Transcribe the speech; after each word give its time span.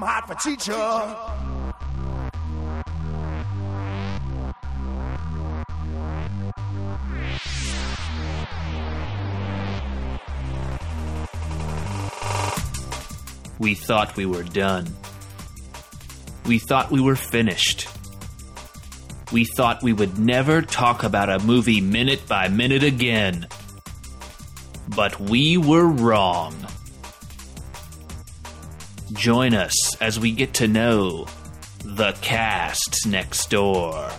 I'm 0.00 0.06
hot 0.06 0.28
for 0.28 0.34
teacher. 0.36 0.74
We 13.58 13.74
thought 13.74 14.16
we 14.16 14.24
were 14.24 14.44
done. 14.44 14.86
We 16.46 16.60
thought 16.60 16.92
we 16.92 17.00
were 17.00 17.16
finished. 17.16 17.88
We 19.32 19.46
thought 19.56 19.82
we 19.82 19.92
would 19.92 20.16
never 20.16 20.62
talk 20.62 21.02
about 21.02 21.28
a 21.28 21.40
movie 21.40 21.80
minute 21.80 22.28
by 22.28 22.46
minute 22.46 22.84
again. 22.84 23.48
But 24.94 25.18
we 25.18 25.56
were 25.56 25.88
wrong. 25.88 26.54
Join 29.14 29.54
us 29.54 29.96
as 30.02 30.20
we 30.20 30.32
get 30.32 30.52
to 30.54 30.68
know 30.68 31.26
the 31.82 32.12
cast 32.20 33.06
next 33.06 33.48
door. 33.48 34.10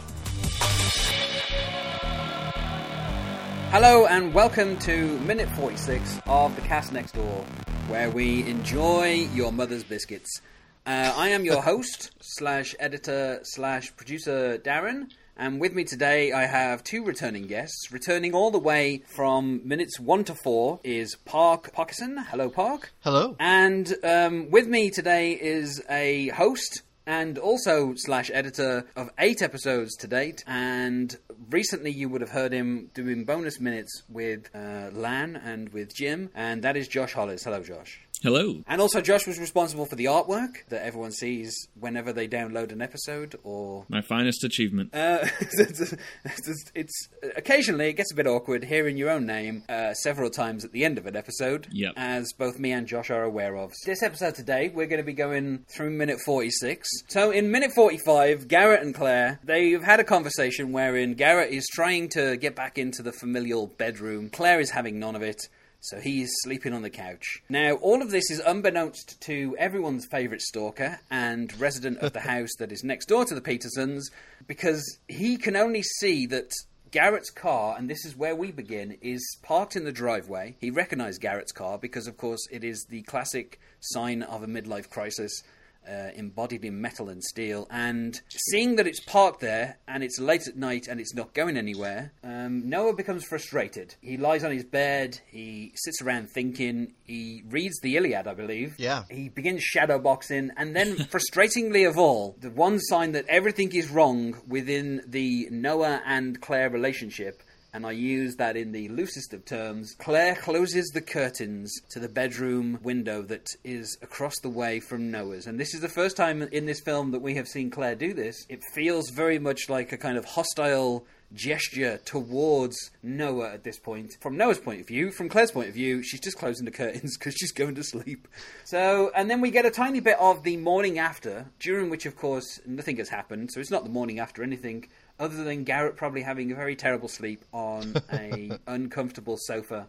Hello 3.70 4.08
and 4.08 4.34
welcome 4.34 4.80
to 4.80 5.20
minute 5.20 5.48
46 5.50 6.22
of 6.26 6.56
the 6.56 6.64
cast 6.64 6.92
next 6.92 7.12
door, 7.12 7.46
where 7.88 8.10
we 8.10 8.44
enjoy 8.48 9.28
your 9.36 9.52
mother's 9.52 9.84
biscuits. 9.84 10.42
Uh, 10.88 11.14
I 11.16 11.30
am 11.30 11.46
your 11.46 11.62
host 11.62 12.10
slash 12.20 12.74
editor 12.80 13.42
slash 13.44 13.96
producer 13.96 14.58
Darren, 14.58 15.12
and 15.40 15.60
with 15.60 15.74
me 15.74 15.84
today 15.84 16.32
I 16.32 16.46
have 16.46 16.84
two 16.84 17.04
returning 17.04 17.48
guests. 17.48 17.92
Returning 17.92 18.34
all 18.36 18.52
the 18.52 18.60
way 18.60 19.04
from 19.08 19.68
minutes 19.68 20.00
one 20.00 20.24
to 20.26 20.36
four 20.36 20.80
is 20.84 21.16
Park 21.26 21.74
Parkinson. 21.74 22.18
Hello, 22.18 22.50
Park. 22.50 22.92
Hello. 23.00 23.36
And 23.40 23.96
um, 24.04 24.52
with 24.52 24.68
me 24.68 24.92
today 24.92 25.32
is 25.32 25.82
a 25.90 26.28
host 26.28 26.84
and 27.10 27.40
also 27.40 27.94
slash 27.96 28.30
editor 28.32 28.86
of 28.96 29.10
eight 29.18 29.42
episodes 29.42 29.96
to 29.96 30.08
date. 30.08 30.44
And 30.46 31.18
recently, 31.50 31.92
you 31.92 32.08
would 32.10 32.22
have 32.22 32.30
heard 32.30 32.52
him 32.52 32.92
doing 32.94 33.26
bonus 33.26 33.60
minutes 33.60 34.04
with 34.08 34.50
uh, 34.54 34.92
Lan 34.94 35.36
and 35.36 35.70
with 35.70 35.96
Jim, 35.96 36.30
and 36.36 36.62
that 36.62 36.78
is 36.78 36.88
Josh 36.88 37.14
Hollis. 37.14 37.44
Hello, 37.46 37.64
Josh. 37.64 38.02
Hello. 38.22 38.62
And 38.68 38.82
also, 38.82 39.00
Josh 39.00 39.26
was 39.26 39.40
responsible 39.40 39.86
for 39.86 39.96
the 39.96 40.06
artwork 40.06 40.68
that 40.70 40.84
everyone 40.86 41.12
sees 41.12 41.56
whenever 41.80 42.12
they 42.12 42.28
download 42.28 42.72
an 42.74 42.82
episode 42.82 43.38
or 43.44 43.86
My 43.88 44.02
finest 44.02 44.44
achievement. 44.44 44.94
uh, 44.94 45.20
it's, 45.40 45.94
it's, 46.26 46.72
it's 46.76 47.08
occasionally 47.38 47.88
it 47.88 47.94
gets 47.94 48.12
a 48.12 48.16
bit 48.16 48.28
awkward 48.28 48.66
hearing 48.66 48.98
your 48.98 49.10
own 49.10 49.26
name 49.26 49.64
uh, 49.70 49.94
several 49.94 50.30
times 50.30 50.66
at 50.66 50.74
the 50.74 50.84
end 50.84 50.98
of 50.98 51.06
an 51.06 51.16
episode, 51.16 51.68
Yep. 51.72 51.94
as 51.96 52.34
both 52.34 52.60
me 52.60 52.72
and 52.74 52.88
Josh 52.88 53.10
are 53.10 53.24
aware 53.24 53.56
of. 53.56 53.72
This 53.86 54.04
episode 54.04 54.36
today, 54.36 54.68
we're 54.68 54.88
going 54.88 55.02
to 55.02 55.06
be 55.06 55.14
going 55.14 55.66
through 55.70 55.92
minute 55.92 56.18
forty-six. 56.26 56.90
So 57.08 57.32
in 57.32 57.52
minute 57.52 57.72
forty-five, 57.72 58.48
Garrett 58.50 58.82
and 58.82 58.94
Claire 58.94 59.40
they've 59.44 59.82
had 59.82 60.00
a 60.00 60.04
conversation 60.04 60.72
wherein 60.74 61.14
Garrett 61.14 61.52
is 61.54 61.66
trying 61.72 62.10
to 62.10 62.36
get 62.38 62.56
back 62.56 62.78
into 62.78 63.02
the 63.02 63.14
familial 63.14 63.68
bedroom. 63.68 64.30
Claire 64.30 64.60
is 64.60 64.72
having 64.72 65.00
none 65.00 65.16
of 65.16 65.22
it. 65.22 65.48
So 65.82 66.00
he's 66.00 66.30
sleeping 66.44 66.74
on 66.74 66.82
the 66.82 66.90
couch. 66.90 67.42
Now, 67.48 67.76
all 67.76 68.02
of 68.02 68.12
this 68.12 68.30
is 68.30 68.42
unbeknownst 68.46 69.22
to 69.22 69.56
everyone's 69.58 70.06
favourite 70.06 70.42
stalker 70.42 71.00
and 71.10 71.58
resident 71.60 72.00
of 72.00 72.12
the 72.12 72.20
house 72.32 72.50
that 72.60 72.72
is 72.72 72.84
next 72.84 73.06
door 73.06 73.24
to 73.26 73.34
the 73.34 73.42
Petersons, 73.42 74.12
because 74.46 75.00
he 75.08 75.38
can 75.38 75.56
only 75.56 75.82
see 75.82 76.26
that 76.28 76.52
Garrett's 76.92 77.30
car, 77.30 77.76
and 77.78 77.90
this 77.90 78.04
is 78.04 78.18
where 78.18 78.36
we 78.36 78.52
begin, 78.52 78.98
is 79.02 79.38
parked 79.42 79.76
in 79.76 79.86
the 79.86 79.92
driveway. 79.92 80.56
He 80.60 80.72
recognised 80.72 81.22
Garrett's 81.22 81.52
car 81.52 81.78
because, 81.78 82.08
of 82.08 82.18
course, 82.18 82.46
it 82.52 82.64
is 82.64 82.86
the 82.90 83.04
classic 83.04 83.60
sign 83.80 84.24
of 84.24 84.44
a 84.44 84.48
midlife 84.48 84.90
crisis. 84.90 85.44
Uh, 85.90 86.12
embodied 86.16 86.64
in 86.64 86.80
metal 86.80 87.10
and 87.10 87.24
steel, 87.24 87.66
and 87.72 88.22
seeing 88.52 88.76
that 88.76 88.86
it's 88.86 89.00
parked 89.00 89.40
there 89.40 89.80
and 89.88 90.04
it's 90.04 90.20
late 90.20 90.48
at 90.48 90.56
night 90.56 90.88
and 90.88 91.00
it's 91.00 91.16
not 91.16 91.34
going 91.34 91.58
anywhere, 91.58 92.12
um, 92.24 92.70
Noah 92.70 92.94
becomes 92.94 93.26
frustrated. 93.26 93.96
He 94.00 94.16
lies 94.16 94.44
on 94.44 94.52
his 94.52 94.64
bed, 94.64 95.20
he 95.26 95.72
sits 95.74 96.00
around 96.04 96.30
thinking, 96.30 96.94
he 97.06 97.42
reads 97.50 97.80
the 97.80 97.98
Iliad, 97.98 98.28
I 98.28 98.36
believe. 98.36 98.76
Yeah. 98.78 99.06
He 99.10 99.30
begins 99.30 99.64
shadow 99.64 99.98
boxing, 99.98 100.52
and 100.58 100.76
then, 100.76 100.96
frustratingly 101.12 101.90
of 101.90 101.98
all, 101.98 102.36
the 102.40 102.52
one 102.52 102.80
sign 102.80 103.14
that 103.14 103.26
everything 103.28 103.74
is 103.74 103.90
wrong 103.90 104.36
within 104.48 105.02
the 105.08 105.48
Noah 105.50 106.04
and 106.06 106.40
Claire 106.40 106.70
relationship. 106.70 107.42
And 107.74 107.86
I 107.86 107.92
use 107.92 108.36
that 108.38 108.58
in 108.58 108.72
the 108.72 108.90
loosest 108.90 109.34
of 109.34 109.46
terms. 109.46 109.96
Claire 110.00 110.36
closes 110.36 110.88
the 110.88 111.02
curtains 111.02 111.72
to 111.92 112.00
the 112.00 112.10
bedroom 112.10 112.80
window 112.82 113.22
that 113.24 113.48
is 113.64 113.98
across 114.02 114.34
the 114.42 114.50
way 114.50 114.80
from 114.80 115.12
Noah's. 115.12 115.46
And 115.46 115.60
this 115.60 115.74
is 115.74 115.82
the 115.82 115.88
first 115.88 116.18
time 116.18 116.42
in 116.42 116.66
this 116.66 116.82
film 116.82 117.12
that 117.12 117.22
we 117.22 117.36
have 117.36 117.48
seen 117.48 117.70
Claire 117.70 117.96
do 117.96 118.14
this. 118.14 118.46
It 118.50 118.64
feels 118.74 119.12
very 119.12 119.38
much 119.38 119.70
like 119.70 119.92
a 119.92 119.98
kind 119.98 120.18
of 120.18 120.26
hostile 120.26 121.06
gesture 121.34 122.00
towards 122.06 122.76
Noah 123.04 123.54
at 123.54 123.64
this 123.64 123.80
point. 123.80 124.14
From 124.20 124.38
Noah's 124.38 124.60
point 124.60 124.82
of 124.82 124.88
view, 124.88 125.12
from 125.12 125.30
Claire's 125.30 125.52
point 125.52 125.70
of 125.70 125.76
view, 125.76 126.04
she's 126.04 126.20
just 126.20 126.38
closing 126.38 126.66
the 126.66 126.72
curtains 126.72 127.18
because 127.20 127.36
she's 127.36 127.52
going 127.52 127.76
to 127.76 127.84
sleep. 127.84 128.28
So, 128.66 129.12
and 129.16 129.30
then 129.30 129.42
we 129.42 129.52
get 129.52 129.66
a 129.66 129.72
tiny 129.72 130.00
bit 130.00 130.18
of 130.20 130.44
the 130.44 130.58
morning 130.58 131.00
after, 131.00 131.48
during 131.60 131.90
which, 131.90 132.06
of 132.06 132.16
course, 132.16 132.60
nothing 132.66 132.98
has 132.98 133.10
happened. 133.10 133.52
So 133.52 133.60
it's 133.60 133.72
not 133.72 133.84
the 133.84 133.90
morning 133.90 134.20
after 134.20 134.44
anything, 134.44 134.88
other 135.20 135.44
than 135.44 135.64
Garrett 135.64 135.96
probably 135.96 136.22
having 136.22 136.52
a 136.52 136.56
very 136.56 136.76
terrible 136.76 137.08
sleep 137.08 137.44
on 137.52 137.96
a 138.12 138.52
uncomfortable 138.68 139.38
sofa. 139.38 139.88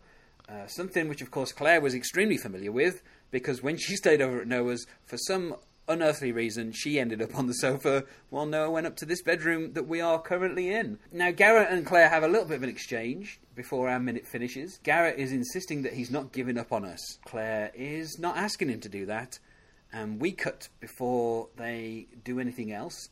Uh, 0.49 0.67
something 0.67 1.09
which, 1.09 1.23
of 1.23 1.31
course, 1.31 1.53
Claire 1.53 1.81
was 1.81 1.95
extremely 1.95 2.37
familiar 2.37 2.73
with 2.73 3.03
because 3.31 3.63
when 3.63 3.77
she 3.77 3.95
stayed 3.95 4.21
over 4.21 4.41
at 4.41 4.49
Noah's, 4.49 4.87
for 5.05 5.17
some 5.17 5.55
unearthly 5.91 6.33
reason, 6.33 6.73
she 6.73 6.99
ended 6.99 7.21
up 7.21 7.37
on 7.37 7.47
the 7.47 7.55
sofa 7.55 8.05
while 8.31 8.47
Noah 8.47 8.71
went 8.71 8.87
up 8.87 8.97
to 8.97 9.07
this 9.07 9.23
bedroom 9.23 9.73
that 9.75 9.87
we 9.87 10.01
are 10.01 10.21
currently 10.21 10.73
in. 10.73 10.99
Now, 11.13 11.31
Garrett 11.31 11.71
and 11.71 11.87
Claire 11.87 12.09
have 12.09 12.23
a 12.23 12.29
little 12.29 12.47
bit 12.47 12.57
of 12.57 12.63
an 12.63 12.69
exchange 12.69 13.41
before 13.55 13.89
our 13.89 14.01
minute 14.01 14.27
finishes. 14.27 14.79
Garrett 14.83 15.19
is 15.19 15.33
insisting 15.33 15.83
that 15.83 15.93
he's 15.93 16.11
not 16.11 16.33
giving 16.33 16.59
up 16.59 16.73
on 16.73 16.85
us. 16.85 17.19
Claire 17.27 17.71
is 17.75 18.19
not 18.19 18.37
asking 18.37 18.69
him 18.69 18.81
to 18.81 18.89
do 18.89 19.07
that. 19.07 19.39
And 19.93 20.21
we 20.21 20.33
cut 20.33 20.69
before 20.79 21.49
they 21.57 22.07
do 22.25 22.39
anything 22.39 22.73
else. 22.73 23.09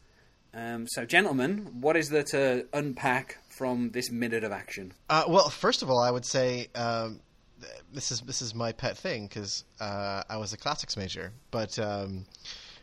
Um, 0.54 0.86
so, 0.88 1.04
gentlemen, 1.04 1.68
what 1.80 1.96
is 1.96 2.08
there 2.08 2.22
to 2.24 2.66
unpack 2.72 3.38
from 3.48 3.90
this 3.90 4.10
minute 4.10 4.44
of 4.44 4.52
action? 4.52 4.92
Uh, 5.10 5.24
well, 5.28 5.48
first 5.48 5.82
of 5.82 5.90
all, 5.90 6.00
I 6.00 6.10
would 6.10 6.24
say 6.24 6.68
um, 6.74 7.20
this 7.92 8.10
is 8.10 8.20
this 8.22 8.40
is 8.42 8.54
my 8.54 8.72
pet 8.72 8.96
thing 8.96 9.26
because 9.26 9.64
uh, 9.80 10.22
I 10.28 10.36
was 10.36 10.52
a 10.52 10.56
classics 10.56 10.96
major, 10.96 11.32
but. 11.50 11.78
Um, 11.78 12.26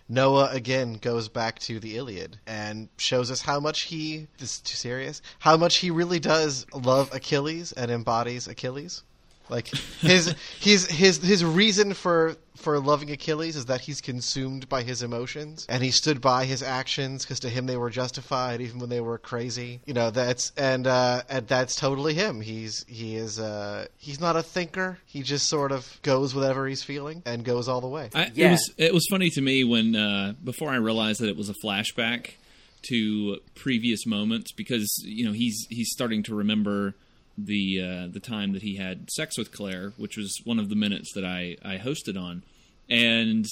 Noah 0.07 0.49
again 0.51 0.99
goes 1.01 1.29
back 1.29 1.57
to 1.61 1.79
the 1.79 1.97
Iliad 1.97 2.37
and 2.45 2.89
shows 2.97 3.31
us 3.31 3.41
how 3.41 3.59
much 3.59 3.83
he 3.83 4.27
this 4.37 4.57
is 4.57 4.59
too 4.59 4.75
serious 4.75 5.19
how 5.39 5.57
much 5.57 5.77
he 5.77 5.89
really 5.89 6.19
does 6.19 6.67
love 6.75 7.09
Achilles 7.11 7.71
and 7.71 7.89
embodies 7.89 8.47
Achilles. 8.47 9.01
Like 9.49 9.67
his 10.01 10.33
his 10.59 10.87
his 10.87 11.17
his 11.17 11.45
reason 11.45 11.93
for 11.93 12.35
for 12.55 12.79
loving 12.79 13.11
Achilles 13.11 13.55
is 13.55 13.65
that 13.65 13.81
he's 13.81 14.01
consumed 14.01 14.67
by 14.67 14.81
his 14.81 15.03
emotions 15.03 15.65
and 15.69 15.83
he 15.83 15.91
stood 15.91 16.19
by 16.21 16.45
his 16.45 16.63
actions 16.63 17.23
because 17.23 17.41
to 17.41 17.49
him 17.49 17.67
they 17.67 17.77
were 17.77 17.89
justified 17.89 18.61
even 18.61 18.79
when 18.79 18.89
they 18.89 19.01
were 19.01 19.17
crazy. 19.17 19.81
You 19.85 19.93
know 19.93 20.09
that's 20.09 20.51
and 20.57 20.87
uh, 20.87 21.23
and 21.29 21.47
that's 21.47 21.75
totally 21.75 22.13
him. 22.13 22.41
He's 22.41 22.85
he 22.87 23.15
is 23.15 23.39
uh, 23.39 23.85
he's 23.97 24.19
not 24.19 24.35
a 24.35 24.43
thinker. 24.43 24.97
He 25.05 25.21
just 25.21 25.47
sort 25.47 25.71
of 25.71 25.99
goes 26.01 26.33
whatever 26.33 26.67
he's 26.67 26.83
feeling 26.83 27.21
and 27.25 27.43
goes 27.43 27.67
all 27.67 27.81
the 27.81 27.87
way. 27.87 28.09
I, 28.15 28.31
Yeah. 28.33 28.47
It 28.47 28.51
was 28.51 28.73
it 28.77 28.93
was 28.93 29.07
funny 29.09 29.29
to 29.31 29.41
me 29.41 29.63
when 29.63 29.95
uh, 29.95 30.33
before 30.43 30.69
I 30.69 30.77
realized 30.77 31.21
that 31.21 31.29
it 31.29 31.37
was 31.37 31.49
a 31.49 31.55
flashback 31.63 32.31
to 32.89 33.39
previous 33.55 34.05
moments 34.05 34.51
because 34.51 35.01
you 35.03 35.25
know 35.25 35.31
he's 35.31 35.67
he's 35.69 35.91
starting 35.91 36.23
to 36.23 36.35
remember 36.35 36.93
the 37.37 37.81
uh, 37.81 38.07
the 38.11 38.19
time 38.19 38.53
that 38.53 38.61
he 38.61 38.75
had 38.75 39.09
sex 39.11 39.37
with 39.37 39.51
Claire, 39.51 39.93
which 39.97 40.17
was 40.17 40.39
one 40.43 40.59
of 40.59 40.69
the 40.69 40.75
minutes 40.75 41.13
that 41.13 41.25
I 41.25 41.57
I 41.63 41.77
hosted 41.77 42.19
on, 42.19 42.43
and 42.89 43.45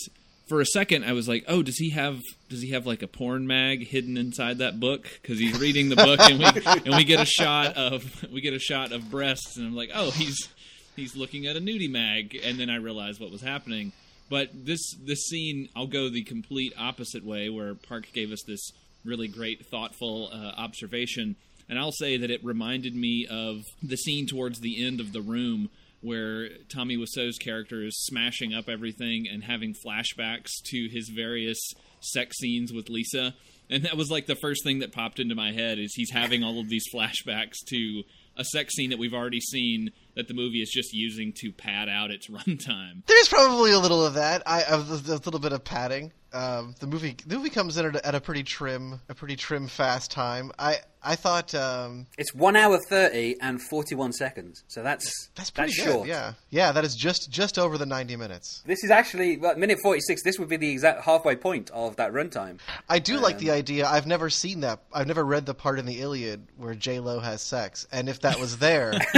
for 0.47 0.61
a 0.61 0.65
second 0.65 1.03
I 1.05 1.13
was 1.13 1.27
like, 1.27 1.45
oh, 1.47 1.63
does 1.63 1.77
he 1.77 1.91
have 1.91 2.19
does 2.49 2.61
he 2.61 2.71
have 2.71 2.85
like 2.85 3.01
a 3.01 3.07
porn 3.07 3.47
mag 3.47 3.87
hidden 3.87 4.17
inside 4.17 4.59
that 4.59 4.79
book? 4.79 5.07
Because 5.21 5.39
he's 5.39 5.59
reading 5.59 5.89
the 5.89 5.95
book 5.95 6.19
and 6.21 6.39
we 6.39 6.45
and 6.85 6.95
we 6.95 7.03
get 7.03 7.19
a 7.19 7.25
shot 7.25 7.75
of 7.77 8.25
we 8.31 8.41
get 8.41 8.53
a 8.53 8.59
shot 8.59 8.91
of 8.91 9.09
breasts 9.09 9.57
and 9.57 9.67
I'm 9.67 9.75
like, 9.75 9.91
oh, 9.93 10.11
he's 10.11 10.49
he's 10.95 11.15
looking 11.15 11.47
at 11.47 11.55
a 11.55 11.59
nudie 11.59 11.89
mag, 11.89 12.37
and 12.43 12.59
then 12.59 12.69
I 12.69 12.75
realized 12.75 13.19
what 13.19 13.31
was 13.31 13.41
happening. 13.41 13.91
But 14.29 14.49
this 14.53 14.95
this 15.05 15.25
scene, 15.25 15.69
I'll 15.75 15.87
go 15.87 16.09
the 16.09 16.23
complete 16.23 16.73
opposite 16.77 17.25
way, 17.25 17.49
where 17.49 17.75
Park 17.75 18.07
gave 18.13 18.31
us 18.31 18.43
this 18.47 18.71
really 19.05 19.27
great, 19.27 19.65
thoughtful 19.65 20.29
uh, 20.31 20.53
observation, 20.57 21.35
and 21.73 21.79
I'll 21.79 21.91
say 21.91 22.17
that 22.17 22.29
it 22.29 22.45
reminded 22.45 22.95
me 22.95 23.25
of 23.27 23.63
the 23.81 23.95
scene 23.97 24.27
towards 24.27 24.59
the 24.59 24.85
end 24.85 24.99
of 24.99 25.11
the 25.11 25.23
room 25.23 25.71
where 26.01 26.49
Tommy 26.71 26.97
Wiseau's 26.97 27.39
character 27.39 27.81
is 27.83 27.97
smashing 28.05 28.53
up 28.53 28.69
everything 28.69 29.25
and 29.27 29.43
having 29.43 29.73
flashbacks 29.73 30.49
to 30.65 30.87
his 30.91 31.09
various 31.09 31.57
sex 31.99 32.37
scenes 32.37 32.71
with 32.71 32.89
Lisa. 32.89 33.33
And 33.71 33.85
that 33.85 33.97
was 33.97 34.11
like 34.11 34.27
the 34.27 34.35
first 34.35 34.63
thing 34.63 34.79
that 34.79 34.91
popped 34.91 35.19
into 35.19 35.33
my 35.33 35.51
head 35.51 35.79
is 35.79 35.95
he's 35.95 36.11
having 36.11 36.43
all 36.43 36.59
of 36.59 36.69
these 36.69 36.85
flashbacks 36.93 37.55
to 37.69 38.03
a 38.37 38.43
sex 38.43 38.75
scene 38.75 38.91
that 38.91 38.99
we've 38.99 39.15
already 39.15 39.39
seen 39.39 39.89
that 40.15 40.27
the 40.27 40.35
movie 40.35 40.61
is 40.61 40.69
just 40.69 40.93
using 40.93 41.33
to 41.37 41.51
pad 41.51 41.89
out 41.89 42.11
its 42.11 42.27
runtime. 42.29 43.03
There's 43.07 43.29
probably 43.29 43.71
a 43.71 43.79
little 43.79 44.05
of 44.05 44.13
that. 44.13 44.43
A 44.45 44.77
little 44.77 45.39
bit 45.39 45.53
of 45.53 45.63
padding. 45.63 46.11
um, 46.33 46.75
the 46.79 46.87
movie 46.87 47.15
the 47.25 47.35
movie 47.37 47.49
comes 47.49 47.77
in 47.77 47.85
at 47.85 47.95
a, 47.95 48.05
at 48.07 48.13
a 48.13 48.19
pretty 48.21 48.43
trim 48.43 48.99
a 49.09 49.15
pretty 49.15 49.35
trim 49.35 49.67
fast 49.67 50.11
time. 50.11 50.51
I 50.59 50.77
I 51.03 51.15
thought 51.15 51.53
um, 51.53 52.07
It's 52.17 52.33
one 52.33 52.55
hour 52.55 52.79
thirty 52.89 53.35
and 53.41 53.61
forty-one 53.61 54.13
seconds, 54.13 54.63
so 54.67 54.81
that's 54.83 55.29
that's 55.35 55.49
pretty 55.51 55.73
good. 55.75 55.83
short. 55.85 56.07
Yeah, 56.07 56.33
yeah, 56.49 56.71
that 56.71 56.83
is 56.85 56.95
just 56.95 57.29
just 57.31 57.59
over 57.59 57.77
the 57.77 57.85
ninety 57.85 58.15
minutes. 58.15 58.61
This 58.65 58.83
is 58.83 58.91
actually 58.91 59.37
well, 59.37 59.55
minute 59.57 59.79
forty-six. 59.81 60.23
This 60.23 60.39
would 60.39 60.49
be 60.49 60.57
the 60.57 60.71
exact 60.71 61.03
halfway 61.03 61.35
point 61.35 61.69
of 61.71 61.95
that 61.97 62.11
runtime. 62.13 62.59
I 62.89 62.99
do 62.99 63.17
like 63.19 63.37
the 63.39 63.51
Um, 63.51 63.57
idea. 63.57 63.85
I've 63.87 64.07
never 64.07 64.29
seen 64.29 64.61
that. 64.61 64.79
I've 64.93 65.07
never 65.07 65.23
read 65.23 65.45
the 65.45 65.53
part 65.53 65.79
in 65.79 65.85
the 65.85 65.99
Iliad 66.01 66.47
where 66.57 66.75
J 66.75 66.99
Lo 66.99 67.19
has 67.19 67.41
sex, 67.41 67.85
and 67.91 68.07
if 68.09 68.21
that 68.21 68.39
was 68.39 68.57
there, 68.57 68.93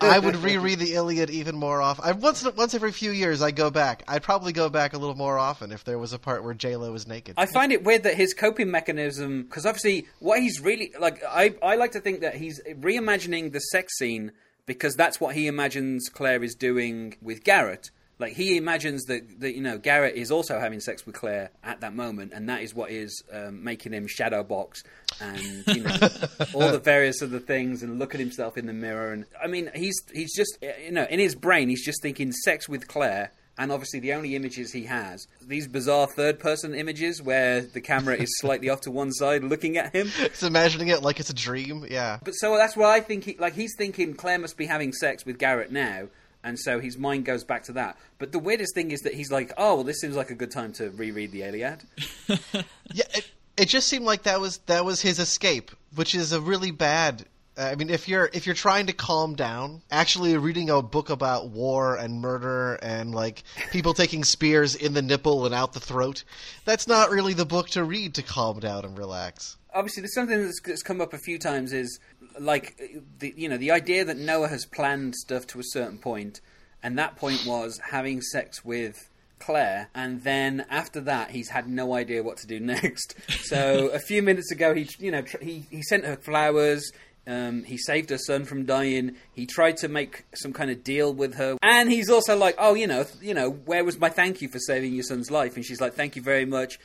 I 0.00 0.18
would 0.22 0.36
reread 0.36 0.78
the 0.78 0.94
Iliad 0.94 1.30
even 1.30 1.56
more 1.56 1.80
often. 1.82 2.04
I, 2.04 2.12
once 2.12 2.44
once 2.56 2.74
every 2.74 2.92
few 2.92 3.10
years, 3.10 3.42
I 3.42 3.50
go 3.50 3.70
back. 3.70 4.02
I'd 4.08 4.22
probably 4.22 4.52
go 4.52 4.68
back 4.68 4.92
a 4.94 4.98
little 4.98 5.14
more 5.16 5.38
often 5.38 5.72
if 5.72 5.84
there 5.84 5.98
was 5.98 6.12
a 6.12 6.18
part 6.18 6.44
where 6.44 6.54
J 6.54 6.76
Lo 6.76 6.92
was 6.92 7.06
naked. 7.06 7.34
I 7.36 7.46
find 7.46 7.72
it 7.72 7.84
weird 7.84 8.04
that 8.04 8.14
his 8.14 8.34
coping 8.34 8.70
mechanism, 8.70 9.42
because 9.42 9.66
obviously 9.66 10.06
what 10.18 10.40
he's 10.40 10.60
really 10.60 10.92
like, 11.02 11.22
I 11.28 11.54
I 11.62 11.76
like 11.76 11.92
to 11.92 12.00
think 12.00 12.20
that 12.20 12.36
he's 12.36 12.60
reimagining 12.62 13.52
the 13.52 13.58
sex 13.58 13.98
scene 13.98 14.32
because 14.64 14.94
that's 14.94 15.20
what 15.20 15.34
he 15.34 15.48
imagines 15.48 16.08
Claire 16.08 16.42
is 16.42 16.54
doing 16.54 17.16
with 17.20 17.44
Garrett. 17.44 17.90
Like 18.18 18.34
he 18.34 18.56
imagines 18.56 19.06
that, 19.06 19.40
that 19.40 19.54
you 19.56 19.62
know 19.62 19.78
Garrett 19.78 20.14
is 20.14 20.30
also 20.30 20.60
having 20.60 20.78
sex 20.78 21.04
with 21.04 21.16
Claire 21.16 21.50
at 21.64 21.80
that 21.80 21.92
moment, 21.92 22.32
and 22.32 22.48
that 22.48 22.62
is 22.62 22.72
what 22.72 22.92
is 22.92 23.20
um, 23.32 23.64
making 23.64 23.92
him 23.92 24.06
shadow 24.06 24.44
box 24.44 24.84
and 25.20 25.66
you 25.66 25.82
know 25.82 25.96
all 26.54 26.70
the 26.70 26.80
various 26.82 27.20
other 27.20 27.40
things, 27.40 27.82
and 27.82 27.98
look 27.98 28.14
at 28.14 28.20
himself 28.20 28.56
in 28.56 28.66
the 28.66 28.72
mirror. 28.72 29.12
And 29.12 29.24
I 29.42 29.48
mean, 29.48 29.70
he's 29.74 30.00
he's 30.14 30.36
just 30.36 30.56
you 30.62 30.92
know 30.92 31.06
in 31.10 31.18
his 31.18 31.34
brain 31.34 31.68
he's 31.68 31.84
just 31.84 32.00
thinking 32.00 32.30
sex 32.30 32.68
with 32.68 32.86
Claire, 32.86 33.32
and 33.58 33.70
obviously 33.70 34.00
the 34.00 34.12
only 34.12 34.34
images 34.34 34.72
he 34.72 34.84
has 34.84 35.26
these 35.46 35.68
bizarre 35.68 36.06
third 36.06 36.38
person 36.38 36.74
images 36.74 37.22
where 37.22 37.60
the 37.60 37.80
camera 37.80 38.16
is 38.16 38.28
slightly 38.38 38.68
off 38.68 38.80
to 38.82 38.90
one 38.90 39.12
side 39.12 39.44
looking 39.44 39.76
at 39.76 39.94
him. 39.94 40.10
It's 40.18 40.42
imagining 40.42 40.88
it 40.88 41.02
like 41.02 41.20
it's 41.20 41.30
a 41.30 41.34
dream. 41.34 41.84
Yeah. 41.88 42.18
But 42.24 42.32
so 42.32 42.56
that's 42.56 42.76
why 42.76 42.96
I 42.96 43.00
think 43.00 43.24
he 43.24 43.36
like 43.38 43.54
he's 43.54 43.74
thinking 43.76 44.14
Claire 44.14 44.38
must 44.38 44.56
be 44.56 44.66
having 44.66 44.92
sex 44.92 45.26
with 45.26 45.38
Garrett 45.38 45.70
now. 45.70 46.08
And 46.44 46.58
so 46.58 46.80
his 46.80 46.98
mind 46.98 47.24
goes 47.24 47.44
back 47.44 47.64
to 47.64 47.72
that. 47.74 47.96
But 48.18 48.32
the 48.32 48.38
weirdest 48.40 48.74
thing 48.74 48.90
is 48.90 49.02
that 49.02 49.14
he's 49.14 49.30
like, 49.30 49.52
"Oh, 49.56 49.76
well, 49.76 49.84
this 49.84 50.00
seems 50.00 50.16
like 50.16 50.30
a 50.30 50.34
good 50.34 50.50
time 50.50 50.72
to 50.74 50.90
reread 50.90 51.30
the 51.32 51.42
Iliad." 51.42 51.82
Yeah, 52.92 53.04
it, 53.14 53.30
it 53.56 53.68
just 53.68 53.88
seemed 53.88 54.04
like 54.04 54.24
that 54.24 54.40
was 54.40 54.58
that 54.66 54.84
was 54.84 55.00
his 55.00 55.18
escape, 55.18 55.70
which 55.94 56.14
is 56.14 56.32
a 56.32 56.40
really 56.40 56.70
bad. 56.70 57.24
Uh, 57.56 57.62
I 57.62 57.74
mean, 57.74 57.90
if 57.90 58.08
you're 58.08 58.30
if 58.32 58.46
you're 58.46 58.54
trying 58.54 58.86
to 58.86 58.92
calm 58.92 59.34
down, 59.34 59.82
actually 59.90 60.36
reading 60.38 60.70
a 60.70 60.80
book 60.80 61.10
about 61.10 61.48
war 61.50 61.96
and 61.96 62.20
murder 62.20 62.74
and 62.82 63.14
like 63.14 63.42
people 63.70 63.92
taking 63.92 64.24
spears 64.24 64.74
in 64.74 64.94
the 64.94 65.02
nipple 65.02 65.44
and 65.44 65.54
out 65.54 65.72
the 65.74 65.80
throat, 65.80 66.24
that's 66.64 66.88
not 66.88 67.10
really 67.10 67.34
the 67.34 67.44
book 67.44 67.68
to 67.70 67.84
read 67.84 68.14
to 68.14 68.22
calm 68.22 68.58
down 68.60 68.84
and 68.84 68.96
relax. 68.98 69.56
obviously 69.74 70.00
there's 70.02 70.14
something 70.14 70.42
that's, 70.42 70.60
that's 70.64 70.82
come 70.82 71.00
up 71.00 71.12
a 71.12 71.18
few 71.18 71.38
times 71.38 71.72
is 71.72 71.98
like 72.38 72.80
the 73.18 73.34
you 73.36 73.48
know 73.48 73.56
the 73.58 73.70
idea 73.70 74.04
that 74.04 74.16
Noah 74.16 74.48
has 74.48 74.64
planned 74.64 75.14
stuff 75.14 75.46
to 75.48 75.60
a 75.60 75.64
certain 75.64 75.98
point, 75.98 76.40
and 76.82 76.98
that 76.98 77.16
point 77.16 77.44
was 77.46 77.78
having 77.90 78.22
sex 78.22 78.64
with 78.64 79.10
Claire, 79.38 79.88
and 79.94 80.22
then 80.22 80.64
after 80.70 81.00
that 81.02 81.30
he's 81.32 81.50
had 81.50 81.68
no 81.68 81.94
idea 81.94 82.22
what 82.22 82.38
to 82.38 82.46
do 82.46 82.60
next. 82.74 83.14
So 83.42 83.88
a 83.88 83.98
few 83.98 84.22
minutes 84.22 84.50
ago 84.50 84.74
he 84.74 84.88
you 84.98 85.10
know 85.10 85.24
he 85.40 85.66
he 85.70 85.82
sent 85.82 86.04
her 86.04 86.16
flowers. 86.16 86.90
Um, 87.26 87.62
he 87.62 87.78
saved 87.78 88.10
her 88.10 88.18
son 88.18 88.44
from 88.44 88.64
dying. 88.64 89.16
He 89.32 89.46
tried 89.46 89.76
to 89.78 89.88
make 89.88 90.24
some 90.34 90.52
kind 90.52 90.70
of 90.70 90.82
deal 90.82 91.14
with 91.14 91.34
her, 91.34 91.56
and 91.62 91.90
he's 91.90 92.10
also 92.10 92.36
like, 92.36 92.56
"Oh, 92.58 92.74
you 92.74 92.86
know, 92.86 93.06
you 93.20 93.32
know, 93.32 93.50
where 93.50 93.84
was 93.84 93.98
my 93.98 94.08
thank 94.08 94.42
you 94.42 94.48
for 94.48 94.58
saving 94.58 94.92
your 94.92 95.04
son's 95.04 95.30
life?" 95.30 95.54
And 95.54 95.64
she's 95.64 95.80
like, 95.80 95.94
"Thank 95.94 96.16
you 96.16 96.22
very 96.22 96.44
much." 96.44 96.78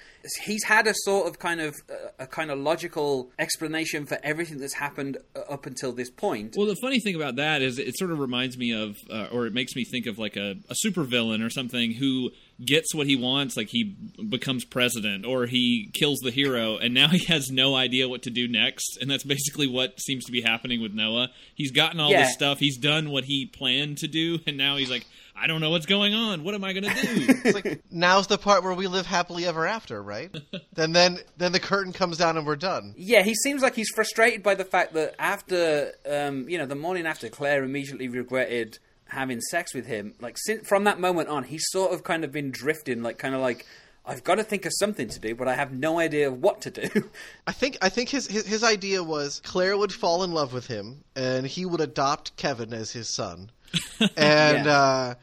He's 0.43 0.63
had 0.63 0.87
a 0.87 0.93
sort 0.93 1.27
of 1.27 1.39
kind 1.39 1.59
of 1.61 1.75
uh, 1.89 2.09
a 2.19 2.27
kind 2.27 2.51
of 2.51 2.59
logical 2.59 3.31
explanation 3.39 4.05
for 4.05 4.19
everything 4.23 4.59
that's 4.59 4.75
happened 4.75 5.17
uh, 5.35 5.39
up 5.49 5.65
until 5.65 5.91
this 5.91 6.11
point. 6.11 6.53
Well, 6.55 6.67
the 6.67 6.77
funny 6.81 6.99
thing 6.99 7.15
about 7.15 7.37
that 7.37 7.61
is 7.61 7.79
it 7.79 7.97
sort 7.97 8.11
of 8.11 8.19
reminds 8.19 8.57
me 8.57 8.73
of, 8.73 8.95
uh, 9.09 9.27
or 9.31 9.47
it 9.47 9.53
makes 9.53 9.75
me 9.75 9.85
think 9.85 10.05
of 10.05 10.19
like 10.19 10.35
a, 10.35 10.55
a 10.69 10.75
supervillain 10.85 11.43
or 11.43 11.49
something 11.49 11.93
who 11.93 12.29
gets 12.63 12.93
what 12.95 13.05
he 13.07 13.15
wants, 13.15 13.55
like 13.55 13.67
he 13.69 13.95
becomes 14.29 14.65
president 14.65 15.25
or 15.25 15.45
he 15.45 15.91
kills 15.93 16.19
the 16.19 16.31
hero, 16.31 16.77
and 16.77 16.93
now 16.93 17.07
he 17.11 17.23
has 17.25 17.49
no 17.51 17.75
idea 17.75 18.09
what 18.09 18.23
to 18.23 18.29
do 18.29 18.47
next. 18.47 18.97
And 19.01 19.09
that's 19.09 19.23
basically 19.23 19.67
what 19.67 19.99
seems 19.99 20.25
to 20.25 20.31
be 20.31 20.41
happening 20.41 20.81
with 20.81 20.93
Noah. 20.93 21.29
He's 21.55 21.71
gotten 21.71 21.99
all 21.99 22.11
Yeah. 22.11 22.23
this 22.23 22.33
stuff, 22.33 22.59
he's 22.59 22.77
done 22.77 23.09
what 23.11 23.25
he 23.25 23.45
planned 23.45 23.97
to 23.99 24.07
do, 24.07 24.39
and 24.47 24.57
now 24.57 24.77
he's 24.77 24.89
like, 24.89 25.05
I 25.39 25.45
don't 25.45 25.61
know 25.61 25.69
what's 25.69 25.85
going 25.85 26.15
on. 26.15 26.43
What 26.43 26.55
am 26.55 26.63
I 26.63 26.73
going 26.73 26.85
to 26.85 26.89
do? 26.89 27.25
It's 27.45 27.53
like 27.53 27.81
now's 27.91 28.25
the 28.25 28.39
part 28.39 28.63
where 28.63 28.73
we 28.73 28.87
live 28.87 29.05
happily 29.05 29.45
ever 29.45 29.67
after, 29.67 30.01
right? 30.01 30.35
then 30.73 30.93
then 30.93 31.19
then 31.37 31.51
the 31.51 31.59
curtain 31.59 31.93
comes 31.93 32.17
down 32.17 32.37
and 32.37 32.47
we're 32.47 32.55
done. 32.55 32.95
Yeah, 32.97 33.21
he 33.21 33.35
seems 33.35 33.61
like 33.61 33.75
he's 33.75 33.89
frustrated 33.93 34.41
by 34.41 34.55
the 34.55 34.65
fact 34.65 34.93
that 34.93 35.13
after, 35.19 35.91
um, 36.09 36.49
you 36.49 36.57
know, 36.57 36.65
the 36.65 36.73
morning 36.75 37.05
after, 37.05 37.29
Claire 37.29 37.63
immediately 37.63 38.07
regretted 38.07 38.79
having 39.09 39.41
sex 39.41 39.73
with 39.73 39.85
him. 39.85 40.13
Like, 40.19 40.37
since, 40.37 40.67
from 40.67 40.83
that 40.85 40.99
moment 40.99 41.29
on, 41.29 41.43
he's 41.43 41.63
sort 41.69 41.93
of 41.93 42.03
kind 42.03 42.23
of 42.23 42.31
been 42.31 42.51
drifting, 42.51 43.01
like, 43.03 43.17
kind 43.17 43.33
of 43.35 43.41
like, 43.41 43.65
I've 44.05 44.23
got 44.23 44.35
to 44.35 44.43
think 44.43 44.65
of 44.65 44.71
something 44.79 45.09
to 45.09 45.19
do, 45.19 45.35
but 45.35 45.47
I 45.49 45.55
have 45.55 45.73
no 45.73 45.99
idea 45.99 46.31
what 46.31 46.61
to 46.61 46.71
do. 46.71 46.87
I 47.47 47.51
think 47.51 47.77
I 47.81 47.89
think 47.89 48.07
his, 48.07 48.25
his 48.27 48.45
his 48.47 48.63
idea 48.63 49.03
was 49.03 49.41
Claire 49.43 49.77
would 49.77 49.91
fall 49.91 50.23
in 50.23 50.31
love 50.31 50.53
with 50.53 50.67
him 50.67 51.03
and 51.15 51.45
he 51.45 51.65
would 51.65 51.81
adopt 51.81 52.35
Kevin 52.37 52.73
as 52.73 52.91
his 52.91 53.09
son. 53.13 53.51
And 54.15 54.65
Yeah. 54.65 54.71
uh 54.71 55.13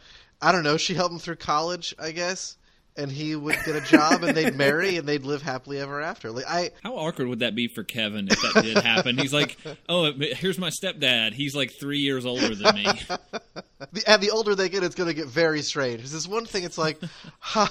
I 0.42 0.52
don't 0.52 0.64
know, 0.64 0.76
she 0.76 0.92
helped 0.92 1.14
him 1.14 1.18
through 1.18 1.36
college, 1.36 1.94
I 1.98 2.10
guess, 2.10 2.58
and 2.96 3.10
he 3.10 3.34
would 3.34 3.56
get 3.64 3.74
a 3.74 3.80
job 3.80 4.22
and 4.22 4.36
they'd 4.36 4.54
marry 4.56 4.96
and 4.96 5.08
they'd 5.08 5.24
live 5.24 5.42
happily 5.42 5.78
ever 5.80 6.00
after. 6.00 6.30
Like 6.30 6.44
I 6.48 6.70
How 6.82 6.94
awkward 6.94 7.28
would 7.28 7.40
that 7.40 7.54
be 7.54 7.68
for 7.68 7.82
Kevin 7.82 8.28
if 8.30 8.40
that 8.40 8.62
did 8.62 8.78
happen? 8.78 9.18
He's 9.18 9.32
like, 9.32 9.56
oh, 9.88 10.12
here's 10.12 10.58
my 10.58 10.70
stepdad. 10.70 11.32
He's 11.32 11.54
like 11.54 11.72
three 11.72 11.98
years 11.98 12.24
older 12.24 12.54
than 12.54 12.74
me. 12.74 12.84
the, 13.92 14.02
and 14.06 14.22
the 14.22 14.30
older 14.30 14.54
they 14.54 14.68
get, 14.68 14.84
it's 14.84 14.94
going 14.94 15.08
to 15.08 15.14
get 15.14 15.26
very 15.26 15.62
strange. 15.62 15.98
There's 15.98 16.12
this 16.12 16.28
one 16.28 16.46
thing. 16.46 16.64
It's 16.64 16.78
like, 16.78 17.00
how 17.40 17.68